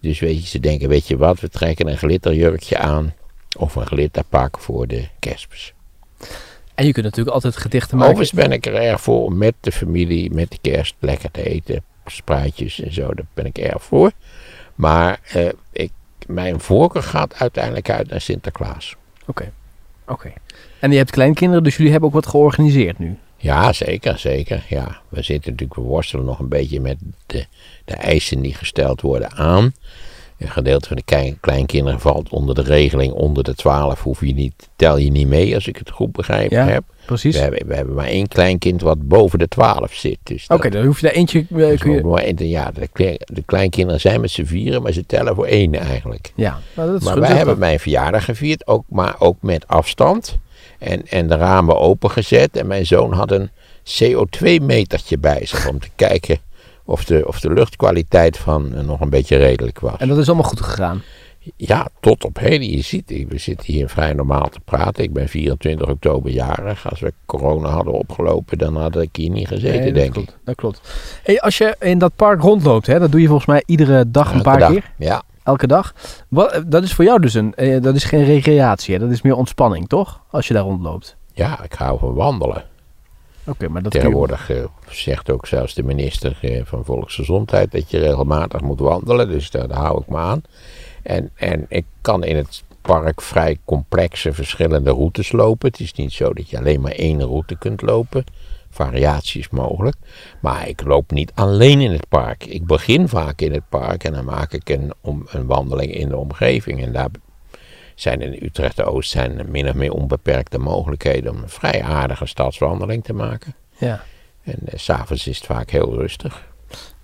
[0.00, 3.14] Dus weet je, ze denken, weet je wat, we trekken een glitterjurkje aan
[3.58, 5.74] of een glitterpak voor de kerstmis.
[6.82, 8.12] En je kunt natuurlijk altijd gedichten maken.
[8.12, 11.42] Overigens ben ik er erg voor om met de familie, met de kerst, lekker te
[11.42, 11.82] eten.
[12.06, 14.12] Spruitjes en zo, daar ben ik erg voor.
[14.74, 15.90] Maar eh, ik,
[16.26, 18.96] mijn voorkeur gaat uiteindelijk uit naar Sinterklaas.
[19.26, 19.52] Oké.
[20.06, 20.32] Oké.
[20.78, 23.16] En je hebt kleinkinderen, dus jullie hebben ook wat georganiseerd nu.
[23.36, 24.64] Ja, zeker, zeker.
[24.68, 27.46] Ja, we zitten natuurlijk, we worstelen nog een beetje met de,
[27.84, 29.72] de eisen die gesteld worden aan.
[30.42, 34.34] Een gedeelte van de klein- kleinkinderen valt onder de regeling onder de 12, hoef je
[34.34, 36.84] niet, tel je niet mee als ik het goed begrepen Ja, heb.
[37.06, 37.34] Precies.
[37.36, 40.18] We hebben, we hebben maar één kleinkind wat boven de 12 zit.
[40.22, 41.46] Dus Oké, dan hoef je daar eentje...
[41.56, 42.02] eh, is kun je...
[42.02, 45.74] maar ja, de, kle- de kleinkinderen zijn met z'n vieren, maar ze tellen voor één
[45.74, 46.32] eigenlijk.
[46.34, 47.20] Ja, nou, dat is Maar goed.
[47.20, 50.38] wij Dat- hebben mijn verjaardag gevierd, ook, maar ook met afstand.
[50.78, 52.56] En, en de ramen opengezet.
[52.56, 53.50] En mijn zoon had een
[54.02, 56.38] CO2-metertje bij zich om te kijken
[56.84, 59.96] of de, of de luchtkwaliteit van eh, nog een beetje redelijk was.
[59.98, 61.02] En dat is allemaal goed gegaan.
[61.56, 62.70] Ja, tot op heden.
[62.70, 65.04] Je ziet, we zitten hier vrij normaal te praten.
[65.04, 66.90] Ik ben 24 oktober jarig.
[66.90, 70.28] Als we corona hadden opgelopen, dan had ik hier niet gezeten, Nee, denk klopt.
[70.28, 70.36] ik.
[70.44, 70.80] Dat klopt.
[71.22, 74.26] Hey, als je in dat park rondloopt, hè, dat doe je volgens mij iedere dag
[74.26, 74.70] een Elke paar dag.
[74.72, 74.92] keer.
[74.98, 75.94] Ja, Elke dag.
[76.28, 77.54] Wat, dat is voor jou dus een...
[77.54, 79.00] eh, dat is geen recreatie, hè?
[79.00, 80.20] dat is meer ontspanning, toch?
[80.30, 81.16] Als je daar rondloopt.
[81.32, 82.64] ja, ik hou van wandelen.
[83.46, 83.92] Oké, maar dat
[84.48, 89.28] eh, zegt ook zelfs de minister eh, van Volksgezondheid dat je regelmatig moet wandelen.
[89.28, 90.42] Dus daar, daar hou ik me aan.
[91.02, 95.68] En, en ik kan in het park vrij complexe verschillende routes lopen.
[95.68, 98.24] Het is niet zo dat je alleen maar één route kunt lopen.
[98.70, 99.96] Variatie is mogelijk.
[100.40, 102.44] Maar ik loop niet alleen in het park.
[102.44, 106.08] Ik begin vaak in het park en dan maak ik een, om, een wandeling in
[106.08, 106.82] de omgeving.
[106.82, 107.08] En daar
[107.94, 113.04] zijn in Utrecht Oost zijn min of meer onbeperkte mogelijkheden om een vrij aardige stadswandeling
[113.04, 113.54] te maken.
[113.78, 114.02] Ja.
[114.42, 116.50] En eh, s s'avonds is het vaak heel rustig.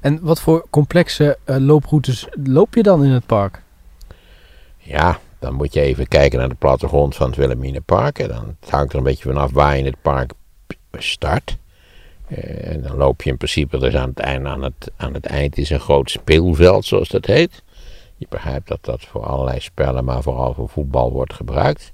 [0.01, 3.63] En wat voor complexe eh, looproutes loop je dan in het park?
[4.77, 8.19] Ja, dan moet je even kijken naar de plattegrond van het Wilhelminapark.
[8.19, 10.33] En dan het hangt er een beetje vanaf waar je in het park
[10.93, 11.57] start.
[12.29, 15.27] Eh, en dan loop je in principe dus aan het, einde, aan, het, aan het
[15.27, 17.63] eind is een groot speelveld, zoals dat heet.
[18.19, 21.93] Je begrijpt dat dat voor allerlei spellen, maar vooral voor voetbal wordt gebruikt.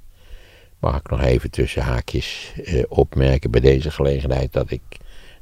[0.79, 4.81] Mag ik nog even tussen haakjes eh, opmerken bij deze gelegenheid dat ik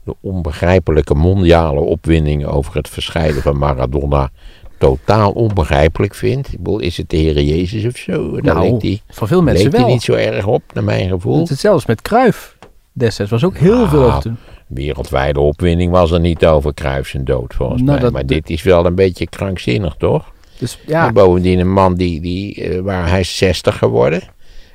[0.05, 4.31] de onbegrijpelijke mondiale opwinding over het verscheiden van Maradona
[4.79, 6.53] totaal onbegrijpelijk vind.
[6.53, 8.31] Ik bedoel, is het de Heer Jezus of zo?
[8.40, 9.88] Daar Nou, hij Voor veel mensen die wel.
[9.88, 11.35] niet zo erg op, naar mijn gevoel.
[11.35, 12.57] Het is hetzelfde met Kruif
[12.92, 13.31] destijds.
[13.31, 14.38] was ook heel Nou, veel over te doen.
[14.66, 18.01] wereldwijde opwinding was er niet over Cruijff zijn dood, volgens Nou, mij.
[18.01, 20.33] dat- maar dit is wel een beetje krankzinnig, toch?
[20.62, 24.22] Dus ja, En bovendien een man die, die eh, waar hij is 60 geworden.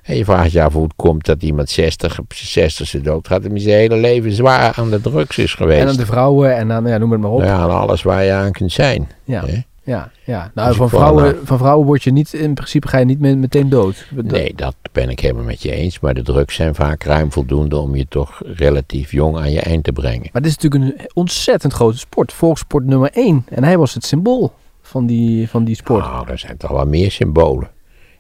[0.04, 3.28] En je vraagt je af hoe het komt dat iemand 60 op zijn 60ste dood
[3.28, 3.44] gaat.
[3.50, 5.82] Die zijn hele leven zwaar aan de drugs is geweest.
[5.82, 7.42] en aan de vrouwen en aan, ja, noem het maar op.
[7.42, 9.08] Ja, aan alles waar je aan kunt zijn.
[9.24, 9.62] Ja, hè?
[9.84, 10.52] ja, ja.
[10.54, 13.20] Nou, Dus van vrouwen, nou- van vrouwen word je niet, in principe ga je niet
[13.20, 14.08] met- meteen dood.
[14.16, 16.00] Nee, dat ben ik helemaal met je eens.
[16.00, 19.84] Maar de drugs zijn vaak ruim voldoende om je toch relatief jong aan je eind
[19.84, 20.30] te brengen.
[20.32, 22.34] Maar dit is natuurlijk een ontzettend grote sport.
[22.34, 23.46] Volkssport nummer één.
[23.50, 24.54] En hij was het symbool
[24.88, 26.04] van die, van die sport.
[26.06, 27.70] Nou, er zijn toch wel meer symbolen.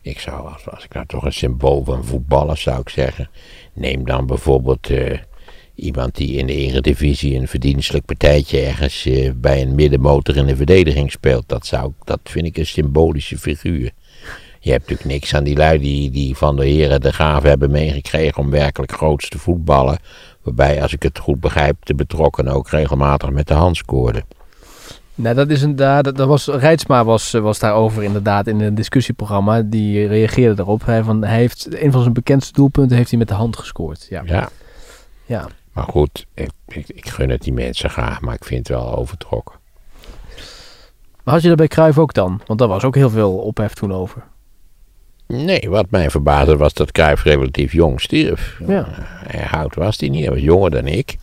[0.02, 3.30] Ik zou, als, ik nou toch een symbool van voetballen zou ik zeggen.
[3.74, 5.20] Neem dan bijvoorbeeld eh,
[5.76, 10.56] iemand die in de eredivisie een verdienstelijk partijtje ergens eh, bij een middenmotor in de
[10.56, 11.44] verdediging speelt.
[11.48, 13.92] Dat, zou, dat vind ik een symbolische figuur.
[14.60, 17.72] Je hebt natuurlijk niks aan die lui die, die van de heren de gave hebben
[17.72, 20.00] meegekregen om werkelijk groots te voetballen.
[20.42, 24.24] Waarbij, als ik het goed begrijp, de betrokkenen ook regelmatig met de hand scoorden.
[25.18, 28.60] Nou, dat is een, daar, dat, dat was, Rijtsma was, eh, was daarover inderdaad in
[28.60, 29.62] een discussieprogramma.
[29.62, 30.86] Die reageerde daarop.
[30.86, 34.08] Hij, van, hij heeft een van zijn bekendste doelpunten heeft hij met de hand gescoord.
[34.10, 34.50] Ja, Ja,
[35.26, 35.48] ja.
[35.74, 38.96] maar goed, ik, ik, ik gun het die mensen graag, maar ik vind het wel
[38.96, 39.56] overtrokken.
[41.24, 42.42] Maar had je dat bij Cruijff ook dan?
[42.46, 44.24] Want daar was ook heel veel ophef toen over.
[45.28, 48.60] Nee, wat mij verbaasde was dat Cruijff relatief jong stierf.
[48.68, 48.86] Ja.
[49.28, 51.18] Hij oud was hij niet, hij was jonger dan ik.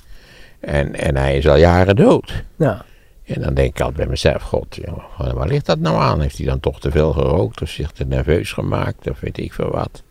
[0.60, 2.44] En, en hij is al jaren dood.
[2.56, 2.84] Ja.
[3.24, 6.20] En dan denk ik altijd bij mezelf, god, joh, waar ligt dat nou aan?
[6.20, 9.52] Heeft hij dan toch te veel gerookt of zich te nerveus gemaakt of weet ik
[9.52, 10.02] veel wat?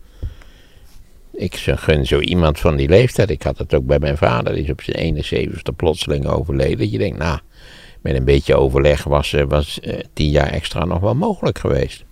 [1.32, 3.30] Ik gun zo iemand van die leeftijd.
[3.30, 6.78] Ik had het ook bij mijn vader, die is op zijn 71ste plotseling overleden.
[6.78, 7.38] Dat je denkt, nou,
[8.00, 12.04] met een beetje overleg was, eh, was eh, tien jaar extra nog wel mogelijk geweest.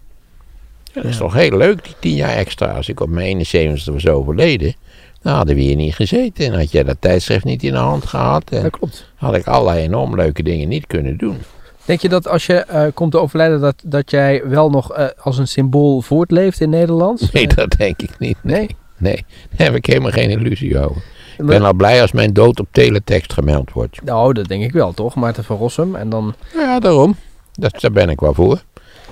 [0.84, 1.18] Ja, dat is Ja.
[1.18, 2.72] toch heel leuk, die tien jaar extra.
[2.72, 4.74] Als ik op mijn 71ste was overleden,
[5.22, 6.44] dan hadden we hier niet gezeten.
[6.46, 9.10] En had jij dat tijdschrift niet in de hand gehad, en Dat klopt.
[9.14, 11.36] had ik allerlei enorm leuke dingen niet kunnen doen.
[11.84, 15.06] Denk je dat als je eh, komt te overlijden, dat, dat jij wel nog eh,
[15.22, 17.28] als een symbool voortleeft in Nederland?
[17.32, 18.36] Nee, dat denk ik niet.
[18.42, 18.76] Nee?
[18.96, 19.24] Nee,
[19.56, 21.02] daar heb ik helemaal geen illusie over.
[21.38, 24.02] Ik ben al blij als mijn dood op teletext gemeld wordt.
[24.04, 25.14] Nou, dat denk ik wel, toch?
[25.14, 25.94] Maarten van Rossum.
[25.94, 26.34] En dan...
[26.54, 27.16] Nou ja, daarom.
[27.52, 28.62] Dat, daar ben ik wel voor.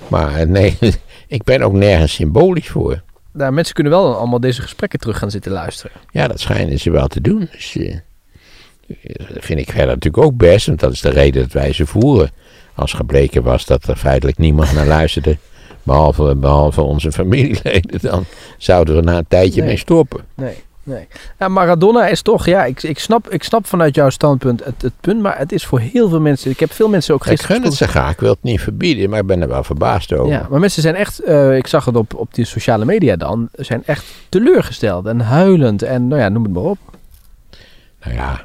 [0.08, 0.78] Maar eh, nee,
[1.28, 3.02] ik ben ook nergens symbolisch voor.
[3.32, 5.92] Nou, mensen kunnen wel allemaal deze gesprekken terug gaan zitten luisteren.
[6.10, 7.48] Ja, dat schijnen ze wel te doen.
[7.52, 7.96] Dus, eh,
[9.34, 11.86] dat vind ik verder natuurlijk ook best, want dat is de reden dat wij ze
[11.86, 12.30] voeren.
[12.74, 15.36] Als gebleken was dat er feitelijk niemand naar luisterde,
[15.82, 18.24] behalve, behalve onze familieleden, dan
[18.58, 19.68] zouden we na een tijdje Nee.
[19.68, 20.24] mee stoppen.
[20.34, 21.08] Nee, nee.
[21.38, 24.92] Ja, Maradona is toch, ja, ik, ik, snap, ik snap vanuit jouw standpunt het, het
[25.00, 27.56] punt, maar het is voor heel veel mensen, ik heb veel mensen ook Ik gisteren
[27.56, 30.12] gun het ze graag, ik wil het niet verbieden, maar ik ben er wel verbaasd
[30.12, 30.32] over.
[30.32, 33.48] Ja, maar mensen zijn echt, eh, ik zag het op, op die sociale media dan,
[33.52, 36.78] zijn echt teleurgesteld en huilend en nou ja, noem het maar op.
[38.04, 38.44] Nou ja,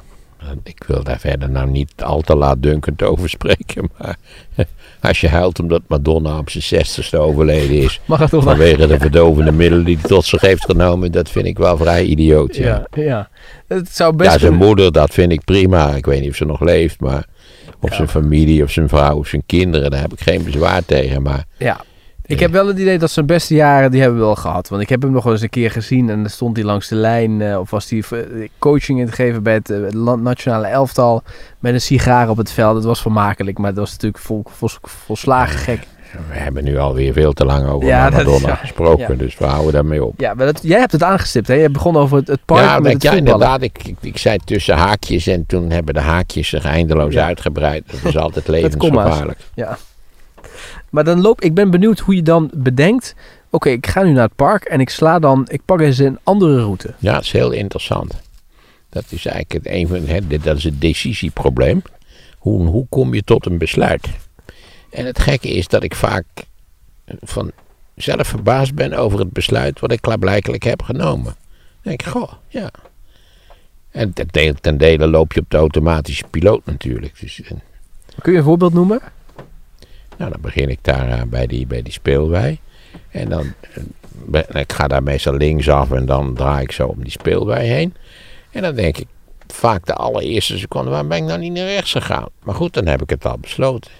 [0.62, 3.90] ik wil daar verder nou niet al te laatdunkend over spreken.
[3.98, 4.16] Maar
[5.00, 8.00] als je huilt omdat Madonna op zijn zestigste overleden is.
[8.04, 8.42] Maradona.
[8.42, 11.12] Vanwege de verdovende middelen die hij tot zich heeft genomen.
[11.12, 12.56] Dat vind ik wel vrij idioot.
[12.56, 13.28] Ja, Ja, ja.
[13.68, 15.94] Het zou best ja zijn moeder, dat vind ik prima.
[15.94, 17.00] Ik weet niet of ze nog leeft.
[17.00, 17.26] Maar
[17.80, 19.90] of zijn familie, of zijn vrouw, of zijn kinderen.
[19.90, 21.22] Daar heb ik geen bezwaar tegen.
[21.22, 21.80] Maar Ja.
[22.26, 24.68] Ik heb wel het idee dat zijn beste jaren, die hebben we wel gehad.
[24.68, 26.88] Want ik heb hem nog wel eens een keer gezien en dan stond hij langs
[26.88, 27.40] de lijn.
[27.40, 28.18] eh, of was hij eh,
[28.58, 31.22] coaching in te geven bij het, eh, het land- nationale elftal.
[31.58, 32.74] Met een sigaar op het veld.
[32.76, 35.80] Het was vermakelijk, maar het was natuurlijk vol, vol- volslagen gek.
[36.28, 39.06] we hebben nu alweer veel te lang over Ja, dat is- Madonna ja, gesproken.
[39.12, 39.14] ja.
[39.18, 40.20] Dus we houden daarmee op.
[40.20, 41.54] Ja, maar dat, jij hebt het aangestipt, hè?
[41.54, 43.62] Je begon over het, het park ja, met dat- het ja inderdaad.
[43.62, 47.84] Ik, ik, ik zei tussen haakjes en toen hebben de haakjes zich eindeloos uitgebreid.
[47.90, 49.38] Dat is altijd levensgevaarlijk.
[49.54, 49.78] Ja.
[50.90, 53.14] Maar dan loop ik ben benieuwd hoe je dan bedenkt.
[53.50, 56.18] Oké, ik ga nu naar het park en ik sla dan, ik pak eens een
[56.22, 56.94] andere route.
[56.98, 58.20] Ja, dat is heel interessant.
[58.88, 61.82] Dat is eigenlijk het een van hè, dat is het decisieprobleem.
[62.38, 64.08] Hoe, hoe kom je tot een besluit?
[64.90, 66.24] En het gekke is dat ik vaak
[67.20, 67.52] van
[67.94, 71.24] zelf verbaasd ben over het besluit wat ik klaarblijkelijk heb genomen.
[71.24, 71.34] Dan
[71.82, 72.70] denk ik, goh, ja.
[73.90, 77.20] En ten dele, ten dele loop je op de automatische piloot natuurlijk.
[77.20, 77.50] Dus, eh,
[78.22, 79.00] Kun je een voorbeeld noemen?
[80.18, 82.58] Nou, dan begin ik daar eh, bij, die, bij die speelwei.
[83.10, 83.52] En dan,
[84.32, 87.94] eh, ik ga daar meestal linksaf en dan draai ik zo om die speelwei heen.
[88.50, 89.06] En dan denk ik
[89.46, 92.28] vaak de allereerste seconde, waar ben ik nou niet naar rechts gegaan?
[92.42, 93.90] Maar goed, dan heb ik het al besloten.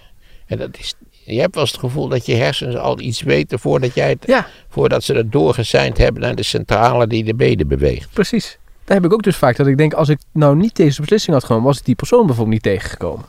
[0.46, 3.58] En dat is, je hebt wel eens het gevoel dat je hersens al iets weten
[3.58, 7.68] voordat, jij het, Ja, voordat ze het doorgeseind hebben naar de centrale die de beden
[7.68, 8.12] beweegt.
[8.12, 8.58] precies.
[8.84, 11.34] Daar heb ik ook dus vaak dat ik denk, als ik nou niet deze beslissing
[11.34, 13.24] had genomen, was ik die persoon bijvoorbeeld niet tegengekomen.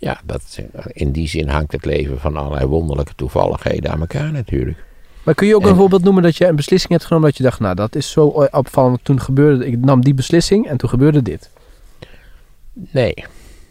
[0.00, 4.32] Ja, dat, eh, in die zin hangt het leven van allerlei wonderlijke toevalligheden aan elkaar
[4.32, 4.84] natuurlijk.
[5.24, 7.36] Maar kun je ook een En- voorbeeld noemen dat je een beslissing hebt genomen dat
[7.36, 9.04] je dacht, nou dat is zo opvallend.
[9.04, 11.50] Toen gebeurde, ik nam die beslissing en toen gebeurde dit.
[12.72, 13.14] Nee,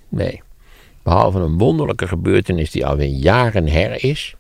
[0.10, 0.42] nee.
[1.04, 4.36] Behalve een wonderlijke gebeurtenis die alweer jaren her is.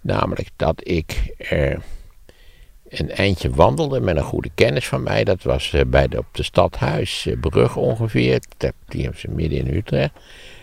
[0.00, 1.76] Namelijk dat ik eh,
[2.88, 5.24] een eindje wandelde met een goede kennis van mij.
[5.24, 8.40] Dat was eh, bij de, op de Stadhuisbrug ongeveer.
[8.56, 10.12] Dat- Die hebben ze midden in Utrecht.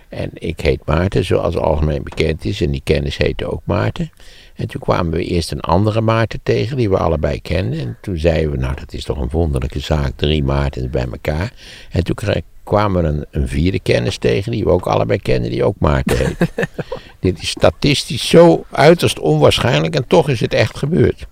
[0.10, 2.62] En ik heet Maarten, zoals algemeen bekend is.
[2.62, 4.12] En die kennis heette ook Maarten.
[4.56, 7.80] En toen kwamen we eerst een andere Maarten tegen, die we allebei kenden.
[7.80, 11.54] En toen zeiden we, nou dat is toch een wonderlijke zaak, drie Maartens bij elkaar.
[11.92, 12.16] En toen
[12.64, 16.18] kwamen we een, een vierde kennis tegen, die we ook allebei kenden, die ook Maarten
[16.18, 16.38] heet.
[17.20, 21.28] Dit is statistisch zo uiterst onwaarschijnlijk en toch is het echt gebeurd.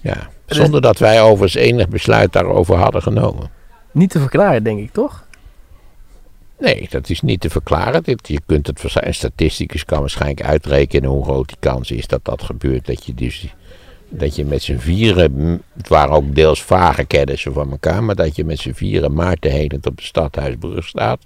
[0.00, 3.50] Ja, zonder dat wij overigens enig besluit daarover hadden genomen.
[3.92, 5.26] Niet te verklaren, denk ik, toch?
[6.62, 8.02] Nee, dat is niet te verklaren.
[8.02, 12.24] Dit, je kunt het, een statisticus kan waarschijnlijk uitrekenen hoe groot die kans is dat
[12.24, 12.86] dat gebeurt.
[12.86, 13.54] Dat je dus
[14.08, 18.36] dat je met z'n vieren, het waren ook deels vage kennissen van elkaar, maar dat
[18.36, 21.20] je met z'n vieren Maarten Helend op de Stadhuisbrug staat,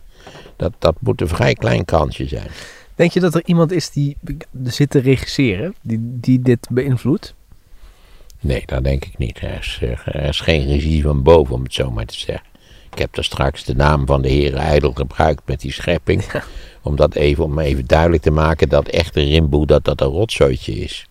[0.56, 2.48] dat, dat moet een vrij klein kansje zijn.
[2.94, 4.16] Denk je dat er iemand is die
[4.64, 7.34] zit te regisseren, die, die dit beïnvloedt?
[8.40, 9.38] Nee, dat denk ik niet.
[9.40, 12.46] Er is, er is geen regie van boven, om het zo maar te zeggen.
[12.96, 16.24] Ik heb daar straks de naam van de heer Ijdel gebruikt met die schepping.
[16.82, 20.72] Om dat even, om even duidelijk te maken dat echte Rimboe dat dat een rotzooitje
[20.72, 21.08] is.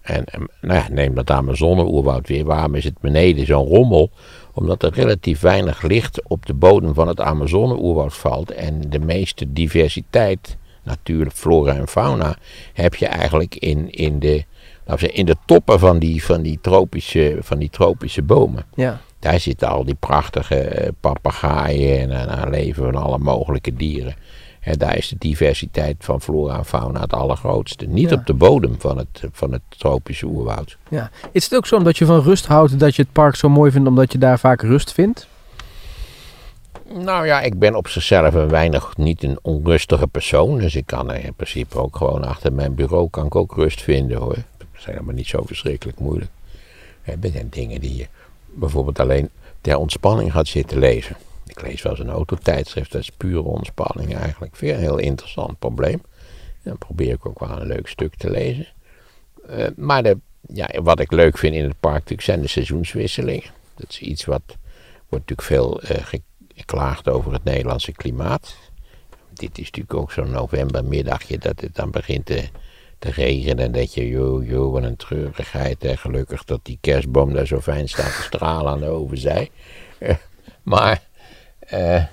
[0.00, 2.44] En, en, nou ja, neem dat Amazone-oerwoud weer.
[2.44, 4.10] Waarom is het beneden zo'n rommel?
[4.52, 8.50] Omdat er relatief weinig licht op de bodem van het Amazone-oerwoud valt.
[8.50, 12.36] En de meeste diversiteit, natuurlijk flora en fauna,
[12.72, 14.44] heb je eigenlijk in, in, de,
[14.84, 18.64] laten we zeggen, in de toppen van die, van, die tropische, van die tropische bomen.
[18.74, 19.00] Ja.
[19.24, 24.14] Daar zitten al die prachtige eh, papegaaien en, en daar leven van alle mogelijke dieren.
[24.60, 27.86] En daar is de diversiteit van flora en fauna het allergrootste.
[27.86, 28.16] Niet Ja.
[28.16, 30.76] op de bodem van het, van het tropische oerwoud.
[30.88, 31.10] ja.
[31.32, 33.70] Is het ook zo omdat je van rust houdt dat je het park zo mooi
[33.70, 35.26] vindt omdat je daar vaak rust vindt?
[36.94, 40.58] Nou ja, ik ben op zichzelf een weinig niet een onrustige persoon.
[40.58, 43.82] Dus ik kan er in principe ook gewoon achter mijn bureau kan ik ook rust
[43.82, 44.34] vinden hoor.
[44.58, 46.30] Dat is helemaal niet zo verschrikkelijk moeilijk.
[47.04, 48.06] Er zijn dingen die je
[48.54, 51.16] bijvoorbeeld alleen ter ontspanning gaat zitten lezen.
[51.46, 54.56] Ik lees wel eens een autotijdschrift, dat is pure ontspanning eigenlijk.
[54.56, 56.02] Vind een heel interessant probleem.
[56.62, 58.66] Dan probeer ik ook wel een leuk stuk te lezen.
[59.48, 63.50] Eh, maar de, ja, wat ik leuk vind in het park zijn de seizoenswisselingen.
[63.74, 64.56] Dat is iets wat
[65.08, 66.04] wordt natuurlijk veel eh,
[66.54, 68.56] geklaagd over het Nederlandse klimaat.
[69.32, 72.48] Dit is natuurlijk ook zo'n novembermiddagje dat het dan begint te,
[73.04, 73.64] te regenen.
[73.64, 75.82] En dat je, joh, joh, wat een treurigheid.
[75.82, 75.96] Hè.
[75.96, 79.50] Gelukkig dat die kerstboom daar zo fijn staat te stralen aan de overzij.
[80.62, 81.02] Maar
[81.58, 82.04] eh,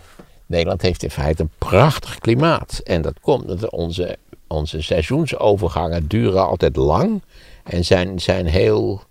[0.46, 2.82] Nederland heeft in feite een prachtig klimaat.
[2.84, 7.22] En dat komt omdat onze, onze seizoensovergangen duren altijd lang.
[7.64, 9.04] En zijn, zijn heel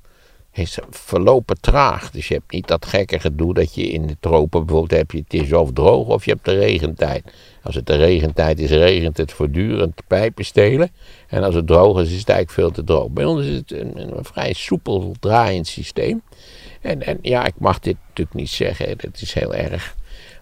[0.53, 2.11] is verlopen traag.
[2.11, 5.19] Dus je hebt niet dat gekke gedoe dat je in de tropen bijvoorbeeld heb je
[5.19, 7.33] het is of droog of je hebt de regentijd.
[7.63, 10.91] Als het de regentijd is, regent het voortdurend pijpen stelen.
[11.29, 13.09] En als het droog is, is het eigenlijk veel te droog.
[13.09, 16.23] Bij ons is het een, een vrij soepel draaiend systeem.
[16.81, 19.97] En, en ja, ik mag dit natuurlijk niet zeggen, dat is heel erg.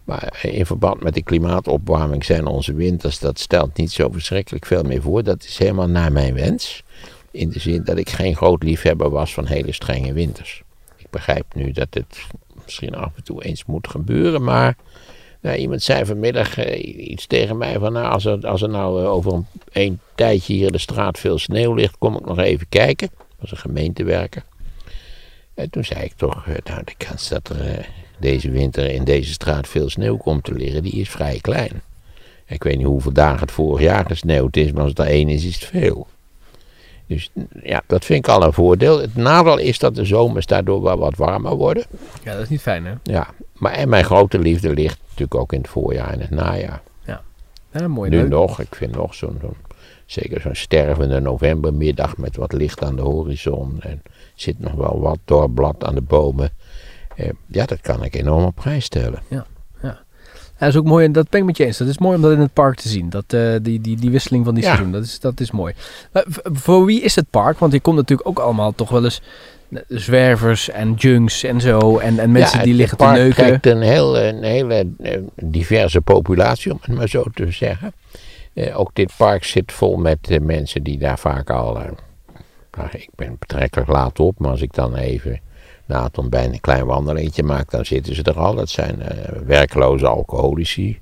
[0.05, 4.83] Maar in verband met de klimaatopwarming zijn onze winters, dat stelt niet zo verschrikkelijk veel
[4.83, 5.23] meer voor.
[5.23, 6.83] Dat is helemaal naar mijn wens.
[7.31, 10.63] In de zin dat ik geen groot liefhebber was van hele strenge winters.
[10.97, 12.27] Ik begrijp nu dat het
[12.65, 14.77] misschien af en toe eens moet gebeuren, maar
[15.41, 19.03] nou, iemand zei vanmiddag eh, iets tegen mij van nou, als er, als er nou
[19.03, 22.39] eh, over een, een tijdje hier in de straat veel sneeuw ligt, kom ik nog
[22.39, 23.09] even kijken.
[23.19, 24.43] Dat was een gemeentewerker.
[25.55, 29.33] En toen zei ik toch, eh, nou de kans dat er deze winter in deze
[29.33, 31.83] straat veel sneeuw komt te liggen, die is vrij klein.
[32.47, 35.29] Ik weet niet hoeveel dagen het vorig jaar gesneeuwd is, maar als het er één
[35.29, 36.07] is, is het veel.
[37.07, 37.31] Dus
[37.63, 39.01] ja, dat vind ik al een voordeel.
[39.01, 41.85] Het nadeel is dat de zomers daardoor wel wat warmer worden.
[42.25, 42.93] Ja, dat is niet fijn, hè?
[43.03, 46.83] Ja, maar en mijn grote liefde ligt natuurlijk ook in het voorjaar en het najaar.
[47.73, 48.11] Ja, mooi.
[48.11, 48.29] nu leuk.
[48.29, 49.57] nog, ik vind nog zo'n, zo'n
[50.07, 53.77] zeker zo'n stervende novembermiddag met wat licht aan de horizon.
[53.81, 54.03] En
[54.35, 56.51] zit nog wel wat doorblad aan de bomen.
[57.17, 59.23] Eh, ja, dat kan ik enorm op prijs stellen.
[59.29, 59.47] Ja,
[60.59, 61.05] dat is ook mooi.
[61.05, 61.77] En dat ben ik met je eens.
[61.79, 63.11] Dat is mooi om dat in het park te zien.
[63.11, 64.69] Dat, eh, die, die, die wisseling van die Ja.
[64.69, 64.93] seizoen.
[64.93, 65.75] Dat is, dat is mooi.
[66.13, 67.59] Maar v- voor wie is het park?
[67.59, 69.27] Want je komt natuurlijk ook allemaal toch wel eens eh,
[69.89, 71.99] zwervers en junks en zo.
[71.99, 73.45] En, en mensen Ja, die het liggen te neuken.
[73.47, 77.93] trekt een, heel, een hele eh, diverse populatie, om het maar zo te zeggen.
[78.55, 81.73] Eh, ook dit park zit vol met eh, mensen die daar vaak al...
[82.77, 85.41] nou, ik ben betrekkelijk laat op, maar als ik dan even
[85.89, 88.55] na het ontbijt een klein wandelingetje maak, dan zitten ze er al.
[88.55, 91.01] Dat zijn eh, werkloze alcoholici.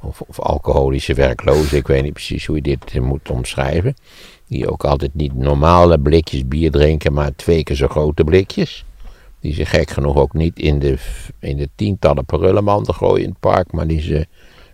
[0.00, 3.96] Of, of alcoholische werklozen, ik weet niet precies hoe je dit moet omschrijven.
[4.48, 8.84] Die ook altijd niet normale blikjes bier drinken, maar twee keer zo grote blikjes.
[9.40, 10.98] Die ze gek genoeg ook niet in de,
[11.38, 14.26] in de tientallen prullenmanden gooien in het park, maar die ze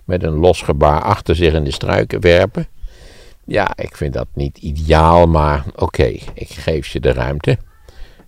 [0.04, 2.66] met een los gebaar achter zich in de struiken werpen.
[3.44, 6.04] Ja, ik vind dat niet ideaal, maar oké,
[6.34, 7.58] ik geef ze de ruimte.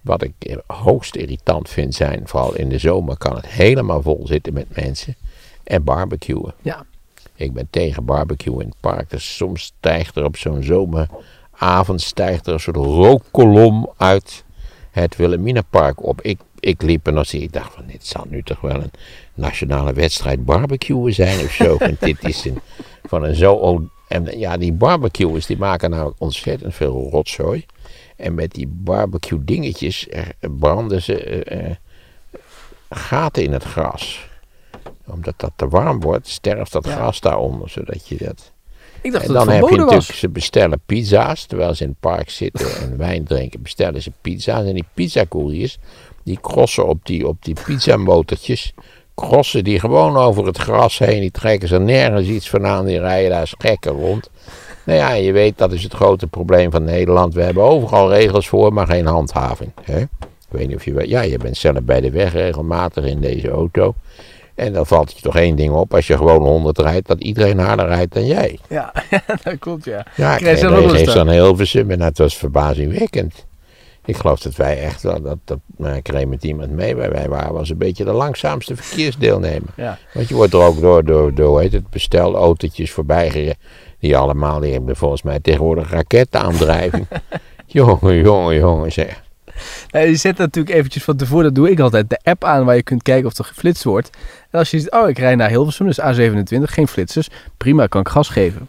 [0.01, 4.53] Wat ik hoogst irritant vind zijn, vooral in de zomer kan het helemaal vol zitten
[4.53, 5.15] met mensen.
[5.65, 6.55] En barbecuen.
[6.63, 6.85] Ja.
[7.37, 9.11] Ik ben tegen barbecue in het park.
[9.11, 14.45] Dus soms stijgt er op zo'n zomeravond stijgt er een soort rookkolom uit
[14.91, 16.21] het Wilhelminapark op.
[16.21, 17.35] Ik, ik liep nog eens.
[17.35, 18.91] Ik dacht van dit zal nu toch wel een
[19.35, 21.77] nationale wedstrijd barbecuen zijn of zo.
[21.79, 22.61] Want dit is een,
[23.05, 23.83] van een zo...
[24.09, 27.67] En ja, die barbecuers die maken namelijk ontzettend veel rotzooi.
[28.17, 30.09] En met die barbecue dingetjes
[30.59, 31.77] branden ze eh, eh,
[32.91, 34.29] gaten in het gras.
[35.07, 36.95] Omdat dat te warm wordt, sterft dat Ja.
[36.95, 37.69] gras daaronder.
[37.71, 38.53] Zodat je dat...
[39.03, 40.19] Ik dacht En dat dan het heb je natuurlijk, was.
[40.19, 41.45] ze bestellen pizza's.
[41.45, 44.67] Terwijl ze in het park zitten en wijn drinken, bestellen ze pizza's.
[44.67, 45.79] En die pizzacouriers,
[46.23, 48.73] die crossen op die, op die pizzamotortjes.
[49.15, 51.21] Crossen die gewoon over het gras heen.
[51.21, 52.85] Die trekken ze nergens iets vandaan.
[52.87, 54.31] Die rijden daar als gekken rond.
[54.85, 57.35] Nou ja, je weet, dat is het grote probleem van Nederland.
[57.35, 59.71] We hebben overal regels voor, maar geen handhaving.
[59.83, 60.01] Hè?
[60.01, 61.09] Ik weet niet of je.
[61.09, 63.95] Ja, je bent zelf bij de weg regelmatig in deze auto.
[64.55, 65.95] En dan valt je toch één ding op.
[65.95, 68.59] Als je gewoon 100 rijdt, dat iedereen harder rijdt dan jij.
[68.69, 68.93] Ja,
[69.45, 70.07] dat klopt ja.
[70.17, 73.47] Ja, ik reed aan Hilversum en dat was verbazingwekkend.
[74.07, 77.11] Ik geloof dat wij echt wel, dat, dat, nou, ik reed met iemand mee, maar
[77.11, 79.69] wij waren was een beetje de langzaamste verkeersdeelnemer.
[79.77, 79.99] Ja.
[80.15, 83.57] Want je wordt er ook door, door, door heet het, bestelautootjes voorbij gereden.
[83.99, 87.07] Die allemaal, die hebben volgens mij tegenwoordig raketaandrijving.
[87.67, 89.23] jongen, jongen, jongen zeg.
[89.91, 92.77] Nee, je zet natuurlijk eventjes van tevoren, dat doe ik altijd, de app aan waar
[92.77, 94.11] je kunt kijken of er geflitst wordt.
[94.51, 98.01] En als je ziet, oh ik rij naar Hilversum, dus A27, geen flitsers, prima, kan
[98.01, 98.69] ik gas geven.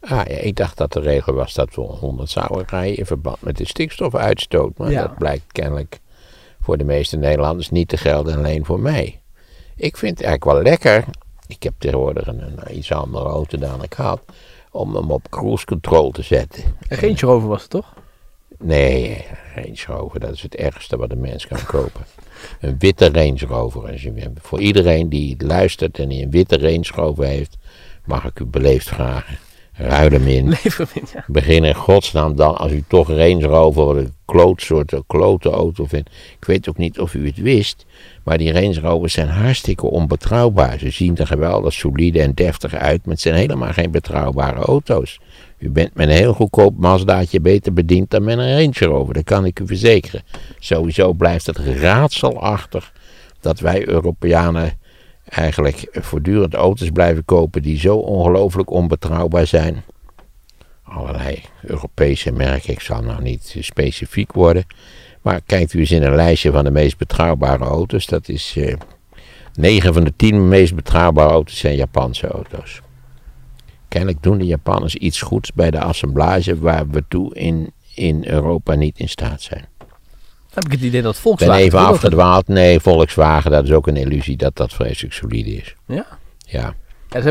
[0.00, 3.42] Ah ja, ik dacht dat de regel was dat we 100 zouden rijden in verband
[3.42, 4.78] met de stikstofuitstoot.
[4.78, 5.00] Maar Ja.
[5.02, 5.98] dat blijkt kennelijk
[6.60, 9.20] voor de meeste Nederlanders niet te gelden, alleen voor mij.
[9.76, 11.04] Ik vind het eigenlijk wel lekker.
[11.46, 14.20] Ik heb tegenwoordig een, een iets andere auto dan ik had.
[14.70, 16.62] Om hem op cruise control te zetten.
[16.88, 17.94] En geen Rover was het toch?
[18.62, 22.04] Nee, Range Rover, dat is het ergste wat een mens kan kopen.
[22.60, 23.90] Een witte Range Rover.
[23.90, 27.56] Als je- Voor iedereen die luistert en die een witte Range Rover heeft,
[28.04, 29.38] mag ik u beleefd vragen.
[29.78, 30.54] Ruil hem in.
[31.12, 31.24] Ja.
[31.26, 35.84] Begin in godsnaam dan, als u toch Range Rover wat een klootsoort, een klote auto
[35.84, 36.10] vindt.
[36.40, 37.86] Ik weet ook niet of u het wist,
[38.24, 40.78] maar die Range Rovers zijn hartstikke onbetrouwbaar.
[40.78, 45.20] Ze zien er geweldig solide en deftig uit, maar het zijn helemaal geen betrouwbare auto's.
[45.58, 49.24] U bent met een heel goedkoop Mazdaatje beter bediend dan met een Range Rover, dat
[49.24, 50.22] kan ik u verzekeren.
[50.58, 52.92] Sowieso blijft het raadselachtig
[53.40, 54.78] dat wij Europeanen
[55.28, 59.84] eigenlijk voortdurend auto's blijven kopen die zo ongelooflijk onbetrouwbaar zijn
[60.82, 62.72] allerlei Europese merken.
[62.72, 64.66] Ik zal nou niet specifiek worden.
[65.22, 68.06] Maar kijkt u eens in een lijstje van de meest betrouwbare auto's.
[68.06, 68.74] Dat is eh
[69.54, 72.80] 9 van de 10 meest betrouwbare auto's zijn Japanse auto's.
[73.88, 78.74] Kennelijk doen de Japanners iets goeds bij de assemblage waar we toe in, in Europa
[78.74, 79.64] niet in staat zijn.
[80.54, 81.64] Heb ik het idee dat Ik ben Volkswagen...
[81.64, 82.48] even afgedwaald.
[82.48, 85.74] Nee, Volkswagen, dat is ook een illusie dat dat vreselijk solide is.
[85.86, 86.06] Ja.
[86.46, 86.74] Ja.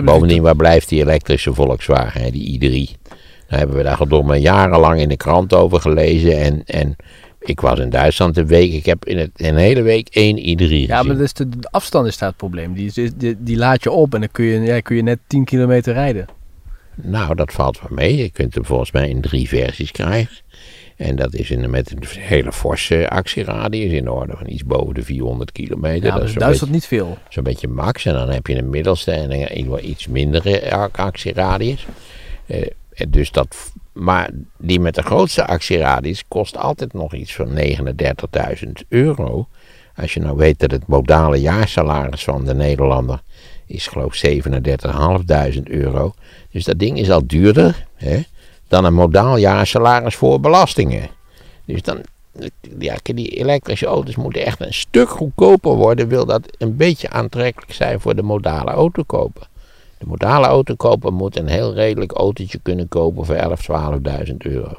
[0.03, 3.01] Bovendien, waar blijft die elektrische Volkswagen, hè, die i3?
[3.47, 6.38] Daar hebben we daar goddomme jarenlang in de krant over gelezen.
[6.38, 6.95] En, en
[7.39, 8.74] ik was in Duitsland een week.
[8.74, 10.88] Ik heb in, het, in een hele week één i3 gezien.
[10.88, 12.74] Ja, maar dus de, de afstand is daar het probleem.
[12.74, 15.45] Die, die, die laat je op en dan kun je, ja, kun je net 10
[15.45, 16.26] kilometer rijden.
[17.01, 18.18] Nou, dat valt wel mee.
[18.18, 20.36] Je kunt hem volgens mij in drie versies krijgen.
[20.98, 24.93] En dat is in, met een hele forse actieradius in de orde van iets boven
[24.93, 26.08] de 400 kilometer.
[26.08, 27.18] Ja, dat is Duitsland niet veel.
[27.30, 28.06] zo'n beetje max.
[28.06, 31.86] En dan heb je een middelste en een iets- mindere ac- actieradius.
[32.45, 32.62] Eh,
[32.93, 38.72] en dus dat, maar die met de grootste actieradius kost altijd nog iets van 39.000
[38.89, 39.48] euro.
[39.95, 43.22] Als je nou weet dat het modale jaarsalaris van de Nederlander
[43.66, 46.14] is geloof ik 37.500 euro.
[46.52, 48.20] Dus dat ding is al duurder hè,
[48.68, 51.09] dan een modaal jaarsalaris voor belastingen.
[51.65, 52.01] Dus dan,
[52.80, 56.07] ja, die elektrische auto's moeten echt een stuk goedkoper worden.
[56.07, 59.47] Wil dat een beetje aantrekkelijk zijn voor de modale autokoper.
[59.97, 64.74] De modale autokoper moet een heel redelijk autootje kunnen kopen voor 11.000, 12.000 euro.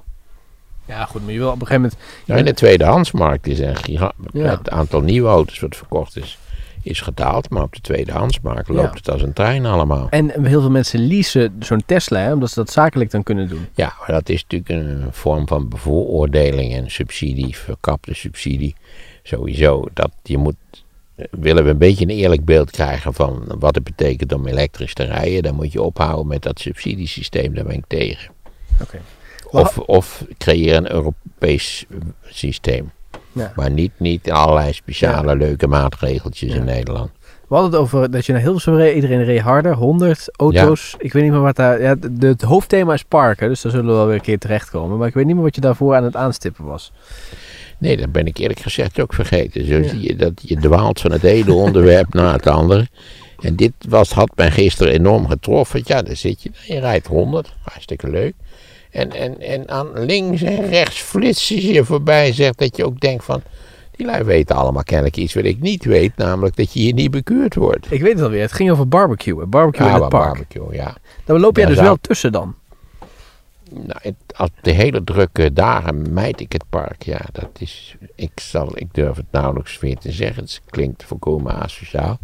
[0.85, 2.01] Ja, goed, maar je wil op een gegeven moment...
[2.27, 4.45] Nou, in de tweedehandsmarkt is een giga- Ja.
[4.59, 6.39] het aantal nieuwe auto's wat verkocht is,
[6.89, 7.51] is gedaald.
[7.51, 8.95] Maar op de tweedehandsmarkt loopt Ja.
[8.95, 10.07] het als een trein allemaal.
[10.11, 13.67] En heel veel mensen leasen zo'n Tesla, hè, omdat ze dat zakelijk dan kunnen doen.
[13.75, 18.75] Ja, maar dat is natuurlijk een vorm van bevooroordeling en subsidie, verkapte subsidie.
[19.23, 20.55] Sowieso, dat je moet,
[21.31, 25.05] willen we een beetje een eerlijk beeld krijgen van wat het betekent om elektrisch te
[25.05, 28.31] rijden, dan moet je ophouden met dat subsidiesysteem, daar ben ik tegen.
[28.83, 29.01] Oké.
[29.51, 31.85] Of, of creëer een Europees
[32.25, 32.91] systeem.
[33.33, 33.53] Ja.
[33.57, 37.11] Maar niet, niet allerlei speciale leuke maatregeltjes in Nederland.
[37.49, 38.95] We hadden het over dat je naar Hilversum reed.
[38.95, 39.75] Iedereen reed harder.
[39.75, 40.95] 100 auto's.
[40.99, 41.81] Ik weet niet meer wat daar...
[41.81, 43.49] Ja, de, het hoofdthema is parken.
[43.49, 44.99] Dus daar zullen we wel weer een keer terechtkomen.
[44.99, 46.93] Maar ik weet niet meer wat je daarvoor aan het aanstippen was.
[47.79, 49.67] Nee, dat ben ik eerlijk gezegd ook vergeten.
[49.67, 52.87] Zo zie je dat je dwaalt van het ene onderwerp naar het andere.
[53.41, 55.81] En dit was, had mij gisteren enorm getroffen.
[55.85, 56.51] Ja, daar zit je.
[56.67, 57.53] Je rijdt 100.
[57.63, 58.35] Hartstikke leuk.
[58.91, 62.33] En, en, en aan links en rechts flitsen ze je voorbij.
[62.33, 63.43] Zegt dat je ook denkt van...
[63.91, 66.17] Die lui weten allemaal kennelijk iets wat ik niet weet.
[66.17, 67.93] Namelijk dat je hier niet bekuurd wordt.
[67.93, 68.41] Ik weet het alweer.
[68.41, 69.47] Het ging over barbecue.
[69.47, 70.11] Barbecue in het park.
[70.25, 70.97] barbecue, ja.
[71.25, 72.55] Daar loop jij Daar dus zou- wel tussen dan.
[73.73, 77.03] Nou, het, als de hele drukke dagen mijd ik het park.
[77.03, 77.97] Ja, dat is.
[78.15, 80.43] Ik, zal, ik durf het nauwelijks meer te zeggen.
[80.43, 82.19] Het klinkt volkomen asociaal.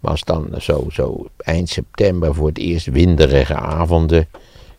[0.00, 4.28] Maar als dan zo, zo eind september voor het eerst winderige avonden.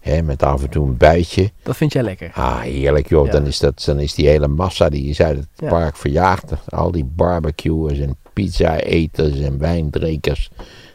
[0.02, 1.52] Hè, met af en toe een buitje.
[1.64, 2.32] Dat vind jij lekker.
[2.34, 3.26] Ah, heerlijk joh.
[3.26, 3.32] Ja.
[3.32, 5.70] Dan, is dat, dan is die hele massa die is uit het Ja.
[5.70, 6.52] park verjaagd.
[6.70, 10.50] Al die barbecuers en pizza-eters en wijndrinkers.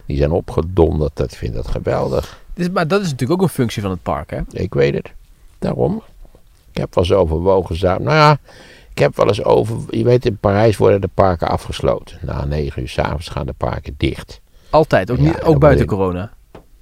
[0.07, 1.17] Die zijn opgedonderd.
[1.17, 2.41] Dat vind ik dat geweldig.
[2.55, 4.41] Dus, maar dat is natuurlijk ook een functie van het park, hè?
[4.51, 5.13] Ik weet het.
[5.59, 6.03] Daarom.
[6.71, 7.77] Ik heb wel eens overwogen.
[7.81, 8.39] Nou ja,
[8.91, 9.77] ik heb wel eens over.
[9.91, 12.19] Je weet, in Parijs worden de parken afgesloten.
[12.23, 14.41] Na negen uur s'avonds gaan de parken dicht.
[14.71, 15.11] Altijd.
[15.11, 16.31] Ook, niet, ook buiten corona.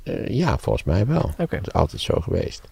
[0.04, 1.30] Eh, ja, volgens mij wel.
[1.36, 2.62] Dat is altijd zo geweest.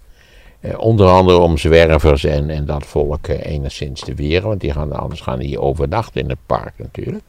[0.60, 4.48] Eh, onder andere om zwervers en, en dat volk eh, enigszins te weren.
[4.48, 7.24] Want die gaan, anders gaan die overnachten in het park natuurlijk.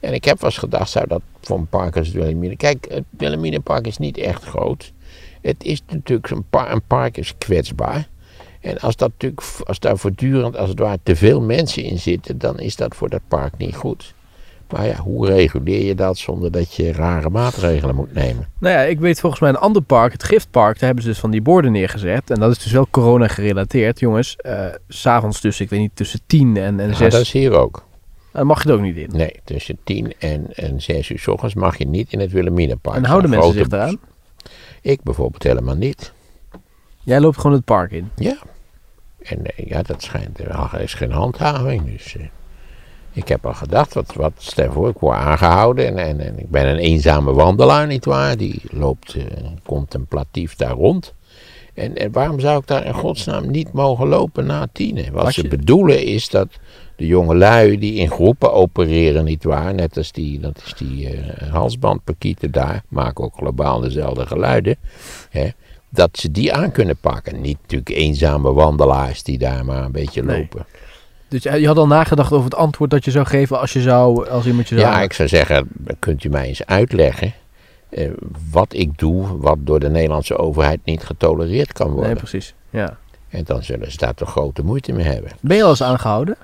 [0.00, 2.54] En ik heb wel eens gedacht, zou dat voor een park als het Wilhelmina...
[2.56, 4.92] Kijk, het Wilhelminapark is niet echt groot.
[5.40, 8.08] Het is natuurlijk, een, par- een park is kwetsbaar.
[8.60, 12.38] En als, dat natuurlijk, als daar voortdurend, als het ware, te veel mensen in zitten...
[12.38, 14.14] dan is dat voor dat park niet goed.
[14.70, 18.48] Maar ja, hoe reguleer je dat zonder dat je rare maatregelen moet nemen?
[18.58, 21.18] Nou ja, ik weet volgens mij een ander park, het Giftpark, daar hebben ze dus
[21.18, 22.30] van die borden neergezet.
[22.30, 24.00] En dat is dus wel corona gerelateerd.
[24.00, 27.12] Jongens, eh, s s'avonds tussen, ik weet niet, tussen 10 en, en Ja, 6.
[27.12, 27.84] dat is hier ook.
[28.32, 29.10] Dan mag je er ook niet in.
[29.12, 32.96] Nee, tussen 10 en, en 6 uur s ochtends mag je niet in het Wilhelminapark.
[32.96, 33.98] En houden mensen zich eraan?
[34.80, 36.12] Ik bijvoorbeeld helemaal niet.
[37.02, 38.10] Jij loopt gewoon het park in.
[38.16, 38.36] Ja.
[39.22, 41.92] En eh, ja, dat schijnt, er is geen handhaving.
[41.92, 42.24] Dus eh,
[43.14, 45.86] ik heb al gedacht, wat, wat stel voor, ik word aangehouden.
[45.86, 48.36] En, en, en ik ben een eenzame wandelaar, nietwaar.
[48.36, 49.24] Die loopt eh,
[49.64, 51.14] contemplatief daar rond.
[51.74, 55.12] En, en waarom zou ik daar in godsnaam niet mogen lopen na tienen?
[55.12, 56.48] Wat ze je- bedoelen is dat
[56.96, 59.74] de jonge lui die in groepen opereren, nietwaar.
[59.74, 64.76] Net als die, dat is die eh halsbandparkieten daar, maken ook globaal dezelfde geluiden.
[65.30, 65.48] Hè,
[65.88, 67.40] dat ze die aan kunnen pakken.
[67.40, 70.38] Niet natuurlijk eenzame wandelaars die daar maar een beetje Nee.
[70.40, 70.66] lopen.
[71.34, 73.80] Dus je je had al nagedacht over het antwoord dat je zou geven als je
[73.80, 74.92] zou, als iemand je zou...
[74.92, 75.68] Ja, ik zou zeggen,
[75.98, 77.32] kunt u mij eens uitleggen
[77.88, 78.10] eh,
[78.50, 82.06] wat ik doe, wat door de Nederlandse overheid niet getolereerd kan worden.
[82.06, 82.54] Nee, precies.
[82.70, 82.96] Ja.
[83.28, 85.30] en dan zullen ze daar toch grote moeite mee hebben.
[85.40, 86.36] Ben je al eens aangehouden?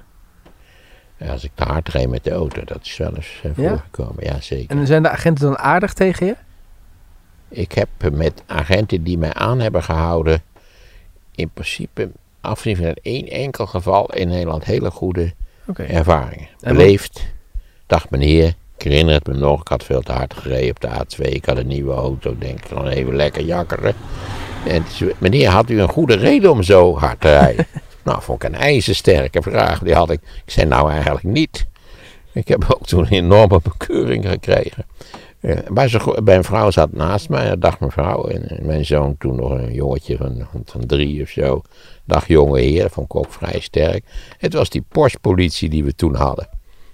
[1.28, 3.68] Als ik te hard reed met de auto, dat is wel eens eh, Ja?
[3.68, 4.24] voorgekomen.
[4.24, 4.76] Ja, zeker.
[4.78, 6.36] En zijn de agenten dan aardig tegen je?
[7.48, 10.42] Ik heb met agenten die mij aan hebben gehouden,
[11.34, 12.10] in principe,
[12.40, 15.32] afgezien van één enkel geval in Nederland, hele goede
[15.76, 16.48] ervaringen.
[16.60, 17.26] En Beleefd.
[17.86, 20.88] Dag meneer, ik herinner het me nog, ik had veel te hard gereden op de
[20.88, 21.28] A2.
[21.28, 23.94] Ik had een nieuwe auto, denk ik, gewoon even lekker jakkeren.
[24.66, 24.84] En
[25.18, 27.66] meneer, had u een goede reden om zo hard te rijden?
[28.04, 29.78] nou, vond ik een ijzersterke vraag.
[29.78, 30.20] Die had ik.
[30.44, 31.66] Ik zei nou eigenlijk niet.
[32.32, 34.86] Ik heb ook toen een enorme bekeuring gekregen.
[35.40, 38.24] Eh, bij, zo'n- een vrouw zat naast mij, dag mevrouw.
[38.28, 41.62] En mijn zoon toen nog een jongetje van, van drie of zo.
[42.04, 44.04] Dag jonge heer, dat vond ik ook vrij sterk.
[44.38, 46.48] Het was die Porsche-politie die we toen hadden.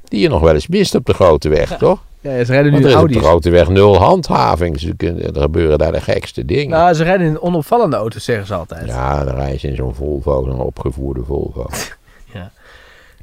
[0.05, 2.05] Die je nog wel eens mist op de grote weg, toch?
[2.21, 3.29] Ja, ze rijden nu Want in er is op de Audi's.
[3.29, 4.81] grote weg nul handhaving.
[4.81, 6.69] Ze kunnen, er gebeuren daar de gekste dingen.
[6.79, 8.87] Nou, ze rijden in onopvallende auto's, zeggen ze altijd.
[8.87, 11.67] ja, dan rijden ze in zo'n Volvo, een opgevoerde Volvo.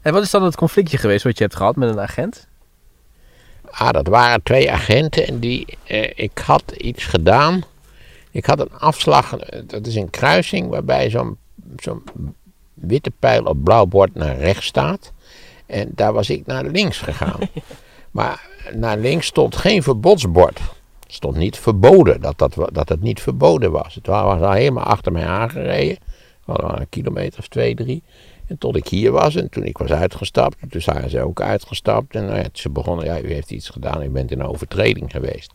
[0.02, 2.48] En wat is dan het conflictje geweest wat je hebt gehad met een agent?
[3.76, 7.62] Ah, dat waren twee agenten en die, eh, ik had iets gedaan.
[8.32, 11.38] Ik had een afslag, dat is een kruising waarbij zo'n
[11.80, 12.04] zo'n
[12.74, 15.12] witte pijl op blauw bord naar rechts staat.
[15.66, 17.40] En daar was ik naar links gegaan.
[18.12, 20.60] maar naar links stond geen verbodsbord.
[21.04, 23.96] Het stond niet verboden, dat, dat, dat het niet verboden was.
[23.96, 25.98] Het wa- was al helemaal achter mij aangereden.
[26.46, 28.04] Hadden een kilometer of twee, drie.
[28.58, 32.16] Tot ik hier was en toen ik was uitgestapt, toen zijn ze ook uitgestapt.
[32.16, 35.52] En nou ja, ze begonnen, ja, u heeft iets gedaan, u bent in overtreding geweest.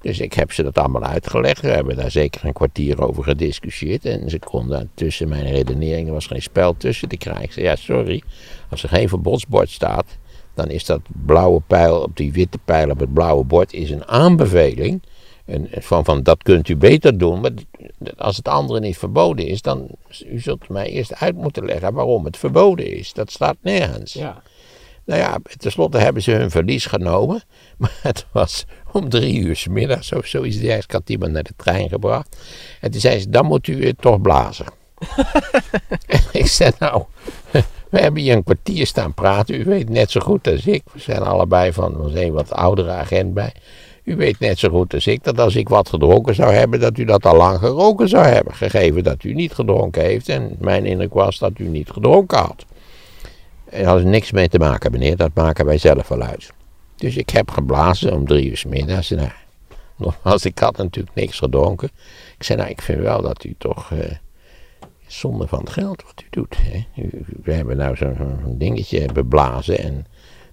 [0.00, 1.60] Dus ik heb ze dat allemaal uitgelegd.
[1.60, 4.04] We hebben daar zeker een kwartier over gediscussieerd.
[4.04, 7.44] En ze konden tussen mijn redeneringen, er was geen spel tussen te krijgen.
[7.44, 8.22] Ik zei, ja, sorry,
[8.70, 10.18] als er geen verbodsbord staat,
[10.54, 14.06] dan is dat blauwe pijl op die witte pijl op het blauwe bord is een
[14.08, 15.02] aanbeveling.
[15.48, 17.40] Een, van, van dat kunt u beter doen.
[17.40, 17.52] Maar
[18.16, 19.88] als het andere niet verboden is, dan
[20.30, 23.12] u zult mij eerst uit moeten leggen waarom het verboden is.
[23.12, 24.12] Dat staat nergens.
[24.12, 24.42] Ja.
[25.04, 27.42] Nou ja, tenslotte hebben ze hun verlies genomen.
[27.78, 30.56] Maar het was om drie uur 's middags of zoiets.
[30.56, 32.36] Ik had iemand naar de trein gebracht.
[32.80, 34.66] En toen zei ze, dan moet u het toch blazen.
[36.32, 37.04] ik zei, nou,
[37.90, 39.60] we hebben hier een kwartier staan praten.
[39.60, 40.82] U weet net zo goed als ik.
[40.92, 43.52] We zijn allebei van, er was een wat oudere agent bij.
[44.08, 46.98] U weet net zo goed als ik dat als ik wat gedronken zou hebben, dat
[46.98, 48.54] u dat al lang geroken zou hebben.
[48.54, 50.28] Gegeven dat u niet gedronken heeft.
[50.28, 52.64] En mijn indruk was dat u niet gedronken had.
[53.64, 55.16] Er had niks mee te maken, meneer.
[55.16, 56.50] Dat maken wij zelf wel uit.
[56.96, 59.10] Dus ik heb geblazen om drie uur middags.
[59.10, 59.30] Nou,
[59.96, 61.88] nogmaals, ik had natuurlijk niks gedronken.
[62.36, 63.92] Ik zei, nou, ik vind wel dat u toch...
[63.92, 63.98] Eh,
[65.06, 66.56] zonde van het geld wat u doet.
[66.58, 66.84] Hè.
[67.42, 70.06] We hebben nou zo'n zo dingetje beblazen en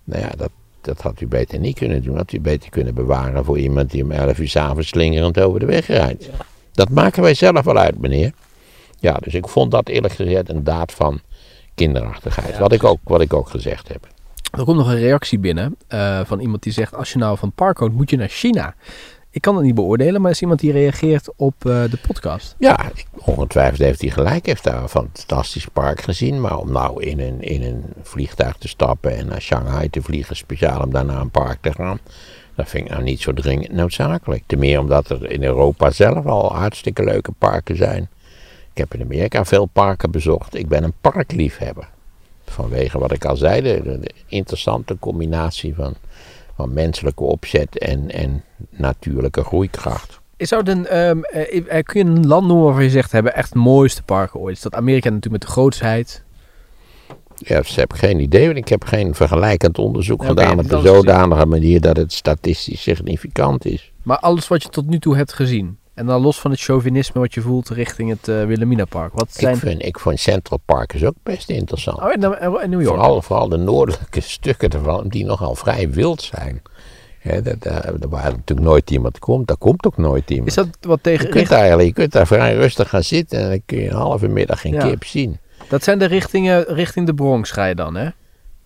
[0.04, 0.52] nou ja, dat,
[0.86, 2.16] dat had u beter niet kunnen doen.
[2.16, 5.66] Had u beter kunnen bewaren voor iemand die om 11 uur s'avonds slingerend over de
[5.66, 6.30] weg rijdt.
[6.72, 8.32] Dat maken wij zelf wel uit, meneer.
[9.00, 11.20] Ja, dus ik vond dat eerlijk gezegd een daad van
[11.76, 12.58] kinderachtigheid.
[12.58, 14.08] wat, ik ook, wat ik ook gezegd heb.
[14.58, 17.52] Er komt nog een reactie binnen uh, van iemand die zegt: Als je nou van
[17.52, 18.76] park houdt, moet je naar China.
[19.36, 22.56] Ik kan het niet beoordelen, maar is iemand die reageert op uh, de podcast.
[22.60, 24.46] Ja, ongetwijfeld heeft hij gelijk.
[24.46, 26.42] heeft daar een fantastisch park gezien.
[26.42, 30.36] Maar om nou in een, in een vliegtuig te stappen en naar Shanghai te vliegen,
[30.36, 32.00] speciaal om daar naar een park te gaan.
[32.56, 34.44] Dat vind ik nou niet zo dringend noodzakelijk.
[34.46, 38.10] Ten meer omdat er in Europa zelf al hartstikke leuke parken zijn.
[38.72, 40.56] Ik heb in Amerika veel parken bezocht.
[40.56, 41.90] Ik ben een parkliefhebber.
[42.46, 45.96] Vanwege wat ik al zei, de, de interessante combinatie van
[46.56, 50.20] van menselijke opzet en, en natuurlijke groeikracht.
[50.38, 53.54] Is zou een, um, uh, kun je een land noemen waarvan je zegt, hebben echt
[53.54, 54.56] mooiste parken ooit?
[54.56, 56.24] Is dat Amerika natuurlijk met de grootsheid?
[57.38, 60.82] Ja, ze heb geen idee, want ik heb geen vergelijkend onderzoek okay, gedaan op een
[60.82, 63.92] zodanige manier dat het statistisch significant is.
[64.04, 67.22] Maar alles wat je tot nu toe hebt gezien, en dan los van het chauvinisme
[67.22, 69.14] wat je voelt richting het uh, Wilhelmina Park.
[69.14, 69.54] Wat zijn...
[69.54, 72.00] ik, vind, ik vond Central Park is ook best interessant.
[72.00, 72.96] Oh, in, in New York?
[72.96, 76.62] Vooral, vooral de noordelijke stukken ervan, die nogal vrij wild zijn.
[77.22, 80.48] Ja, dat, uh, er waar natuurlijk nooit iemand komt, daar komt ook nooit iemand.
[80.48, 81.26] Is dat wat tegen...
[81.26, 83.96] Je kunt, daar, je kunt daar vrij rustig gaan zitten en dan kun je een
[83.96, 84.88] halve middag geen ja.
[84.88, 85.40] kip zien.
[85.68, 88.10] Dat zijn de richtingen richting de Bronx ga je dan, hè?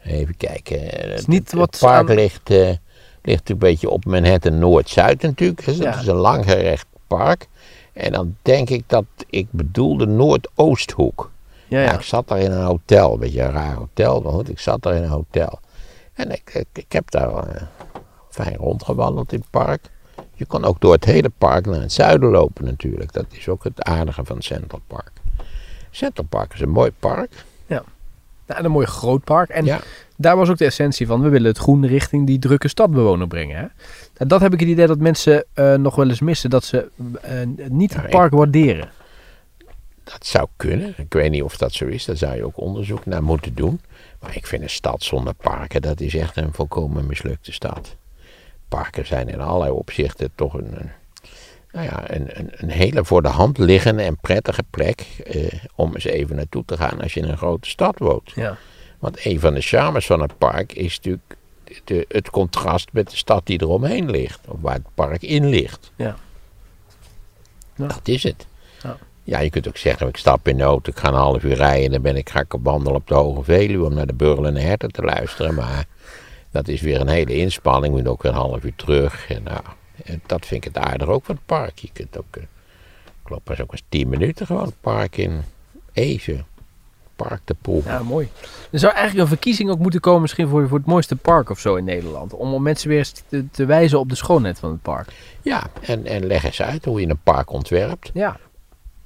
[0.04, 0.80] Even kijken.
[0.82, 2.16] Het, is niet het, wat het park aan...
[2.16, 2.78] ligt, uh, ligt
[3.24, 5.66] natuurlijk een beetje op Manhattan Noord-Zuid natuurlijk.
[5.66, 5.92] Dus ja.
[5.92, 6.86] Het is een langgerecht
[7.18, 7.48] park.
[7.94, 11.32] En dan denk ik dat ik bedoelde Noordoosthoek.
[11.68, 11.94] Ja, ja.
[11.94, 14.82] ik zat daar in een hotel, een beetje een raar hotel, maar goed, ik zat
[14.82, 15.60] daar in een hotel.
[16.14, 17.62] En ik, ik, ik heb daar uh,
[18.30, 19.90] fijn rondgewandeld in het park.
[20.34, 23.14] Je kan ook door het hele park naar het zuiden lopen natuurlijk.
[23.14, 25.12] Dat is ook het aardige van Central Park.
[25.92, 27.46] Central Park is een mooi park.
[27.66, 27.84] Ja,
[28.46, 29.50] nou, een mooi groot park.
[29.50, 29.80] En ja.
[30.22, 33.56] Daar was ook de essentie van, we willen het groen richting die drukke stadbewoner brengen.
[33.56, 33.62] Hè?
[34.18, 36.90] Nou, dat heb ik het idee dat mensen uh, nog wel eens missen, dat ze
[36.98, 38.90] uh, niet het park waarderen.
[40.04, 40.94] Dat zou kunnen.
[40.98, 42.06] Ik weet niet of dat zo is.
[42.06, 43.82] Daar zou je ook onderzoek naar moeten doen.
[44.20, 47.96] Maar ik vind een stad zonder parken, dat is echt een volkomen mislukte stad.
[48.68, 50.92] Parken zijn in allerlei opzichten toch een, een
[51.72, 55.94] nou ja, een, een, een, hele voor de hand liggende en prettige plek eh, om
[55.94, 58.32] eens even naartoe te gaan als je in een grote stad woont.
[58.36, 58.58] Ja.
[59.00, 61.38] Want een van de charmes van het park is natuurlijk
[61.84, 64.40] de, het contrast met de stad die eromheen ligt.
[64.48, 65.92] Of waar het park in ligt.
[65.96, 66.16] Ja.
[67.76, 67.88] ja.
[67.88, 68.48] Dat is het.
[68.84, 68.98] Ja.
[69.24, 69.40] ja.
[69.40, 71.86] je kunt ook zeggen, ik stap in de auto, ik ga een half uur rijden...
[71.86, 74.14] en dan ben ik, ga ik op wandelen op de Hoge Veluwe om naar de
[74.14, 75.54] burgelende herten te luisteren.
[75.54, 75.86] Maar
[76.52, 79.30] dat is weer een hele inspanning, moet ook weer een half uur terug.
[79.30, 79.62] En nou,
[80.26, 81.80] dat vind ik het aardig ook van het park.
[81.80, 82.44] Je kunt ook, uh,
[83.24, 85.42] klopt, maar ook eens tien minuten gewoon het park in
[85.94, 86.46] even.
[87.28, 87.82] Park de Poel.
[87.86, 88.30] Ja, mooi.
[88.72, 91.60] Er zou eigenlijk een verkiezing ook moeten komen misschien voor, voor het mooiste park of
[91.60, 92.34] zo in Nederland.
[92.34, 95.14] Om mensen weer eens te, te wijzen op de schoonheid van het park.
[95.42, 98.12] Ja, en, en leg eens uit hoe je een park ontwerpt.
[98.14, 98.38] Ja,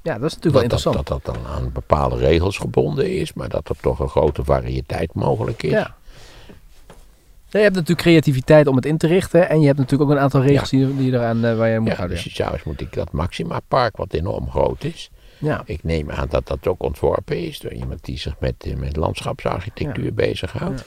[0.01, 0.95] ja dat is natuurlijk wel interessant.
[0.95, 4.43] Dat, dat dat dan aan bepaalde regels gebonden is, maar dat er toch een grote
[4.43, 5.71] variëteit mogelijk is.
[5.71, 5.95] Ja.
[7.49, 9.49] Je hebt natuurlijk creativiteit om het in te richten.
[9.49, 10.77] En je hebt natuurlijk ook een aantal regels ja.
[10.77, 12.15] die, die eraan uh, waar je moet ja, houden.
[12.15, 15.11] Dus je zou eens moet ik dat Maxima Park, wat enorm groot is.
[15.43, 15.63] Ja.
[15.65, 18.95] Ik neem aan dat dat ook ontworpen is door iemand die zich met, eh, met
[18.95, 20.11] landschapsarchitectuur ja.
[20.11, 20.79] bezighoudt.
[20.79, 20.85] Ja.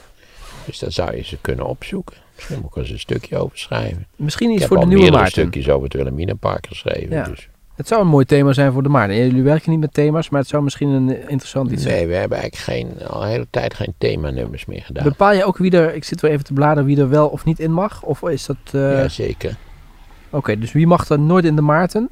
[0.65, 2.15] Dus daar zou je ze kunnen opzoeken.
[2.35, 4.07] Misschien moet ik eens een stukje over schrijven.
[4.15, 5.31] Misschien iets ik voor de nieuwe Maarten.
[5.31, 7.15] stukjes over het Wilhelminapark geschreven.
[7.15, 7.23] Ja.
[7.23, 7.49] Dus.
[7.75, 9.15] Het zou een mooi thema zijn voor de Maarten.
[9.15, 11.97] Jullie werken niet met thema's, maar het zou misschien een interessant iets nee, zijn.
[11.97, 15.03] Nee, we hebben eigenlijk geen, al een hele tijd geen themanummers meer gedaan.
[15.03, 17.45] Bepaal je ook wie er, ik zit wel even te bladeren, wie er wel of
[17.45, 18.03] niet in mag?
[18.03, 18.57] Of is dat...
[18.71, 19.01] Uh...
[19.01, 19.55] Ja, zeker.
[20.27, 22.09] Oké, okay, dus wie mag er nooit in de Maarten?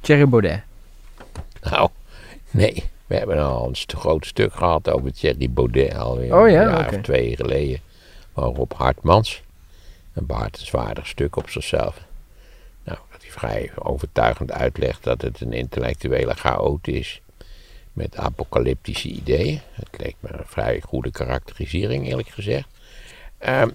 [0.00, 0.62] Thierry Baudet.
[1.62, 1.90] Nou,
[2.50, 2.84] nee.
[3.06, 6.62] We hebben al een groot stuk gehad over Thierry Baudet alweer oh, ja?
[6.62, 6.98] een jaar okay.
[6.98, 7.80] of twee geleden.
[8.32, 9.42] Van Rob Hartmans.
[10.12, 12.06] Een baardenswaardig stuk op zichzelf.
[12.84, 17.20] Nou, dat vrij overtuigend uitlegt dat het een intellectuele chaot is
[17.92, 19.60] met apocalyptische ideeën.
[19.72, 22.68] Het leek me een vrij goede karakterisering, eerlijk gezegd.
[23.38, 23.68] Ehm,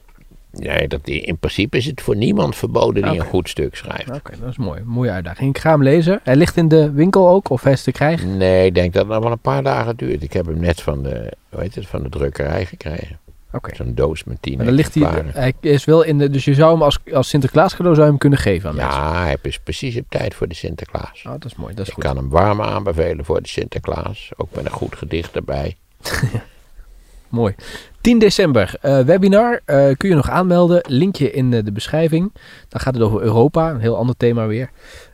[0.60, 4.10] nee, dat, in principe is het voor niemand verboden die een goed stuk schrijft.
[4.10, 4.82] Oké, dat is mooi.
[4.86, 5.50] Mooie uitdaging.
[5.56, 6.20] Ik ga hem lezen.
[6.24, 8.38] Hij ligt in de winkel ook, of hij is te krijgen?
[8.38, 10.24] Nee, ik denk dat het nog wel een paar dagen duurt.
[10.24, 13.20] Ik heb hem net van de, hoe heet het, van de drukkerij gekregen.
[13.52, 13.76] Oké.
[13.76, 16.54] Zo'n doos met tien Maar dan ligt hij, hij is wel in de, dus je
[16.54, 19.00] zou hem als, als Sinterklaas cadeau zou je hem kunnen geven aan mensen.
[19.02, 21.24] Ja, hij is precies op tijd voor de Sinterklaas.
[21.26, 22.04] Oh, dat is mooi, dat is Ik goed.
[22.04, 24.32] kan hem warm aanbevelen voor de Sinterklaas.
[24.36, 25.76] Ook met een goed gedicht erbij.
[27.34, 27.56] Mooi.
[28.02, 29.62] 10 december, eh, webinar.
[29.66, 30.82] eh, kun je nog aanmelden.
[30.88, 32.32] Linkje in eh, de beschrijving.
[32.70, 33.70] Dan gaat het over Europa.
[33.70, 34.70] Een heel ander thema weer.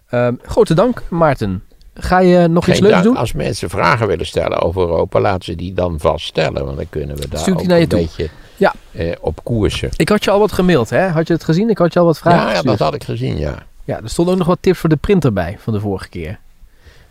[0.10, 1.64] Ehm, grote dank, Maarten.
[1.94, 3.04] Ga je nog iets leuks dank.
[3.06, 3.18] doen?
[3.18, 6.66] Als mensen vragen willen stellen over Europa, laten ze die dan vast stellen.
[6.66, 8.00] Want dan kunnen we daar ook naar je een toe.
[8.00, 8.74] beetje Ja.
[9.22, 9.90] op koersen.
[9.96, 11.08] Ik had je al wat gemaild, hè?
[11.08, 11.70] Had je het gezien?
[11.70, 13.56] Ik had je al wat vragen Ja, ja, dat had ik gezien, ja.
[13.84, 16.40] Ja, er stonden ook nog wat tips voor de printer bij van de vorige keer.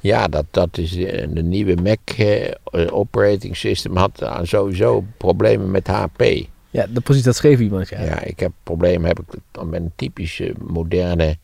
[0.00, 2.54] Ja, dat, dat is eh, de nieuwe Mac eh,
[2.90, 6.22] operating system had eh, sowieso problemen met HP.
[6.70, 7.88] Ja, dat precies, dat schreef iemand.
[7.88, 8.02] Ja.
[8.02, 11.36] Ja, ik heb problemen heb ik met een typische moderne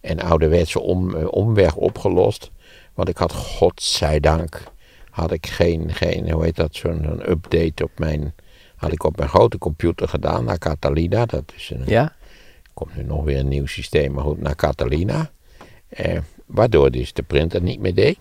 [0.00, 2.50] en ouderwetse om, omweg opgelost.
[2.94, 4.62] Want ik had, godzijdank,
[5.10, 8.34] had ik geen, geen hoe heet dat, zo'n zo'n update op mijn,
[8.76, 11.26] had ik op mijn grote computer gedaan naar Catalina.
[11.26, 12.16] Dat is een, Ja?
[12.74, 15.30] komt nu nog weer een nieuw systeem, maar goed, naar Catalina.
[15.88, 16.18] Eh,
[16.52, 18.18] waardoor dus de printer niet meer deed.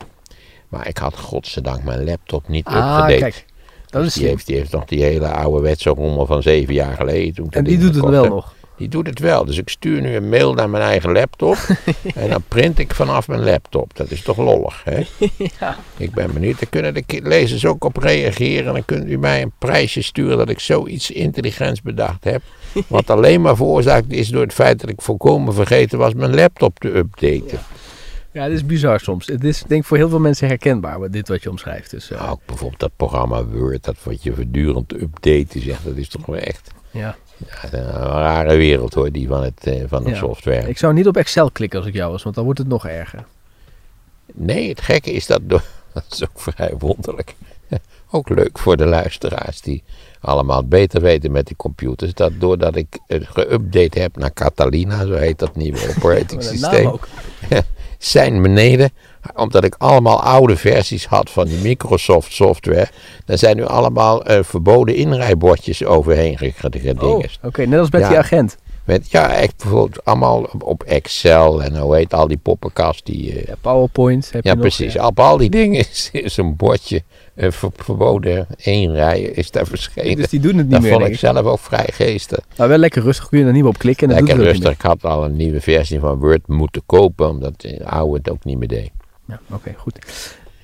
[0.69, 3.45] Maar ik had godzijdank mijn laptop niet Ah, kijk.
[3.89, 7.34] Dat is die, heeft, die heeft nog die hele ouderwetse rommel van zeven jaar geleden.
[7.34, 8.32] Toen En die doet het wel heb.
[8.32, 8.53] nog.
[8.77, 9.45] Die doet het wel.
[9.45, 11.57] Dus ik stuur nu een mail naar mijn eigen laptop.
[12.15, 13.97] en dan print ik vanaf mijn laptop.
[13.97, 15.03] Dat is toch lollig, hè?
[15.59, 15.77] Ja.
[15.97, 16.59] Ik ben benieuwd.
[16.59, 18.73] Daar kunnen de lezers ook op reageren.
[18.73, 22.41] Dan kunt u mij een prijsje sturen dat ik zoiets intelligents bedacht heb.
[22.88, 26.79] Wat alleen maar veroorzaakt is door het feit dat ik volkomen vergeten was mijn laptop
[26.79, 27.41] te updaten.
[27.51, 27.65] Ja,
[28.32, 29.27] het is bizar soms.
[29.27, 31.89] Het is denk ik voor heel veel mensen herkenbaar, wat dit wat je omschrijft.
[31.91, 35.95] Dus, eh, ook bijvoorbeeld dat programma Word, dat wat je voortdurend te updaten zegt, dat
[35.95, 37.15] is toch wel echt ja.
[37.38, 40.15] ja, een rare wereld hoor, die van, het, eh, van de Ja.
[40.15, 40.69] software.
[40.69, 42.88] Ik zou niet op Excel klikken als ik jou was, want dan wordt het nog
[42.88, 43.23] erger.
[44.34, 47.36] Nee, het gekke is dat, dat is ook vrij wonderlijk.
[48.13, 49.84] Ook leuk voor de luisteraars die
[50.19, 52.13] allemaal beter weten met die computers.
[52.13, 56.99] Dat doordat ik het geüpdate heb naar Catalina, zo heet dat nieuwe operating systeem.
[58.02, 58.89] Zijn beneden,
[59.36, 62.88] omdat ik allemaal oude versies had van die Microsoft software.
[63.26, 67.66] Daar zijn nu allemaal eh, verboden inrijbordjes overheen ge- ge- Oh, oké.
[67.66, 68.10] Net als met Ja.
[68.10, 68.58] die agent.
[68.91, 73.33] Met, ja, echt bijvoorbeeld allemaal op, Excel en hoe heet al die poppenkast die...
[73.39, 74.93] eh, Ja, PowerPoint heb ja, je nog, precies.
[74.93, 75.05] ja.
[75.07, 77.03] Op al die dingen is, is een bordje
[77.35, 80.15] eh, ver- verboden één rijen is daar verschenen.
[80.15, 81.19] Dus die doen het niet dat meer, vond ik ik.
[81.19, 82.39] zelf ook vrij geestig.
[82.57, 84.09] Maar wel lekker rustig, kun je er niet meer op klikken.
[84.11, 84.71] En Lekker rustig.
[84.71, 88.43] Ik had al een nieuwe versie van Word moeten kopen, omdat de oude het ook
[88.43, 88.91] niet meer deed.
[89.27, 89.99] Ja, oké, goed.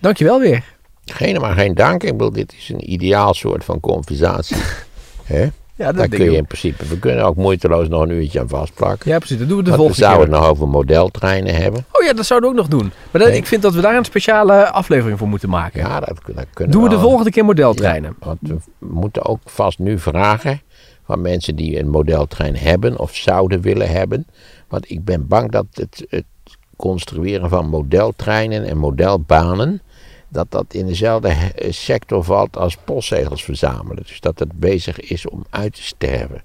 [0.01, 0.63] Dankjewel weer.
[1.05, 2.03] Geen maar geen dank.
[2.03, 4.57] Ik bedoel, dit is een ideaal soort van conversatie.
[5.23, 5.47] Hè?
[5.77, 9.11] Ja, dat kun je in principe, we kunnen ook moeiteloos nog een uurtje aan vastplakken.
[9.11, 9.37] Ja, precies.
[9.37, 10.35] Dat doen we de Want we volgende zouden keer.
[10.35, 11.85] het nog over modeltreinen hebben.
[11.91, 12.91] Oh ja, dat zouden we ook nog doen.
[13.11, 13.37] Maar dat- Nee.
[13.37, 15.79] ik vind dat we daar een speciale aflevering voor moeten maken.
[15.79, 17.03] Ja, dat, dat kunnen doen we de wel.
[17.07, 18.15] volgende keer modeltreinen.
[18.19, 20.61] Ja, want we moeten ook vast nu vragen
[21.05, 24.27] van mensen die een modeltrein hebben of zouden willen hebben.
[24.67, 26.25] Want ik ben bang dat het, het
[26.75, 29.81] construeren van modeltreinen en modelbanen,
[30.29, 31.33] dat dat in dezelfde
[31.69, 34.03] sector valt als postzegels verzamelen.
[34.07, 36.41] Dus dat het bezig is om uit te sterven.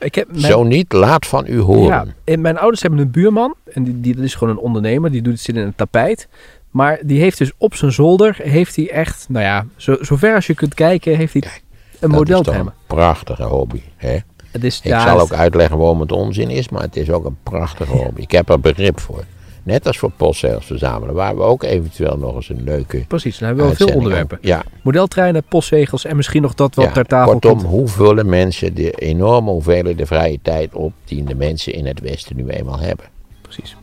[0.00, 1.82] Ik heb mijn, Zo niet, laat van u horen.
[1.86, 3.54] ja, en mijn ouders hebben een buurman.
[3.72, 5.10] En die, die dat is gewoon een ondernemer.
[5.10, 6.28] Die doet het zit in een tapijt.
[6.70, 10.46] Maar die heeft dus op zijn zolder, heeft hij echt, nou ja, zo, zover als
[10.46, 11.48] je kunt kijken, heeft hij een
[11.92, 12.60] is toch modeltrein.
[12.66, 13.80] een prachtige hobby.
[13.96, 14.16] Hè?
[14.50, 17.24] Het is, Ik ja, zal ook uitleggen waarom het onzin is, maar het is ook
[17.24, 18.20] een prachtige hobby.
[18.20, 19.24] Ik heb er begrip voor.
[19.70, 23.48] Net als voor postzegels verzamelen, waar we ook eventueel nog eens een leuke Precies, dan
[23.48, 24.38] hebben we wel veel onderwerpen.
[24.40, 26.92] Ja, Modeltreinen, postzegels en misschien nog dat wat ja.
[26.92, 27.70] ter tafel kortom, komt.
[27.70, 32.36] hoe vullen mensen de enorme hoeveelheden vrije tijd op die de mensen in het Westen
[32.36, 33.06] nu eenmaal hebben?
[33.42, 33.76] Precies.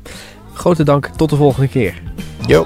[0.54, 2.02] Grote dank, tot de volgende keer.
[2.48, 2.66] Jo.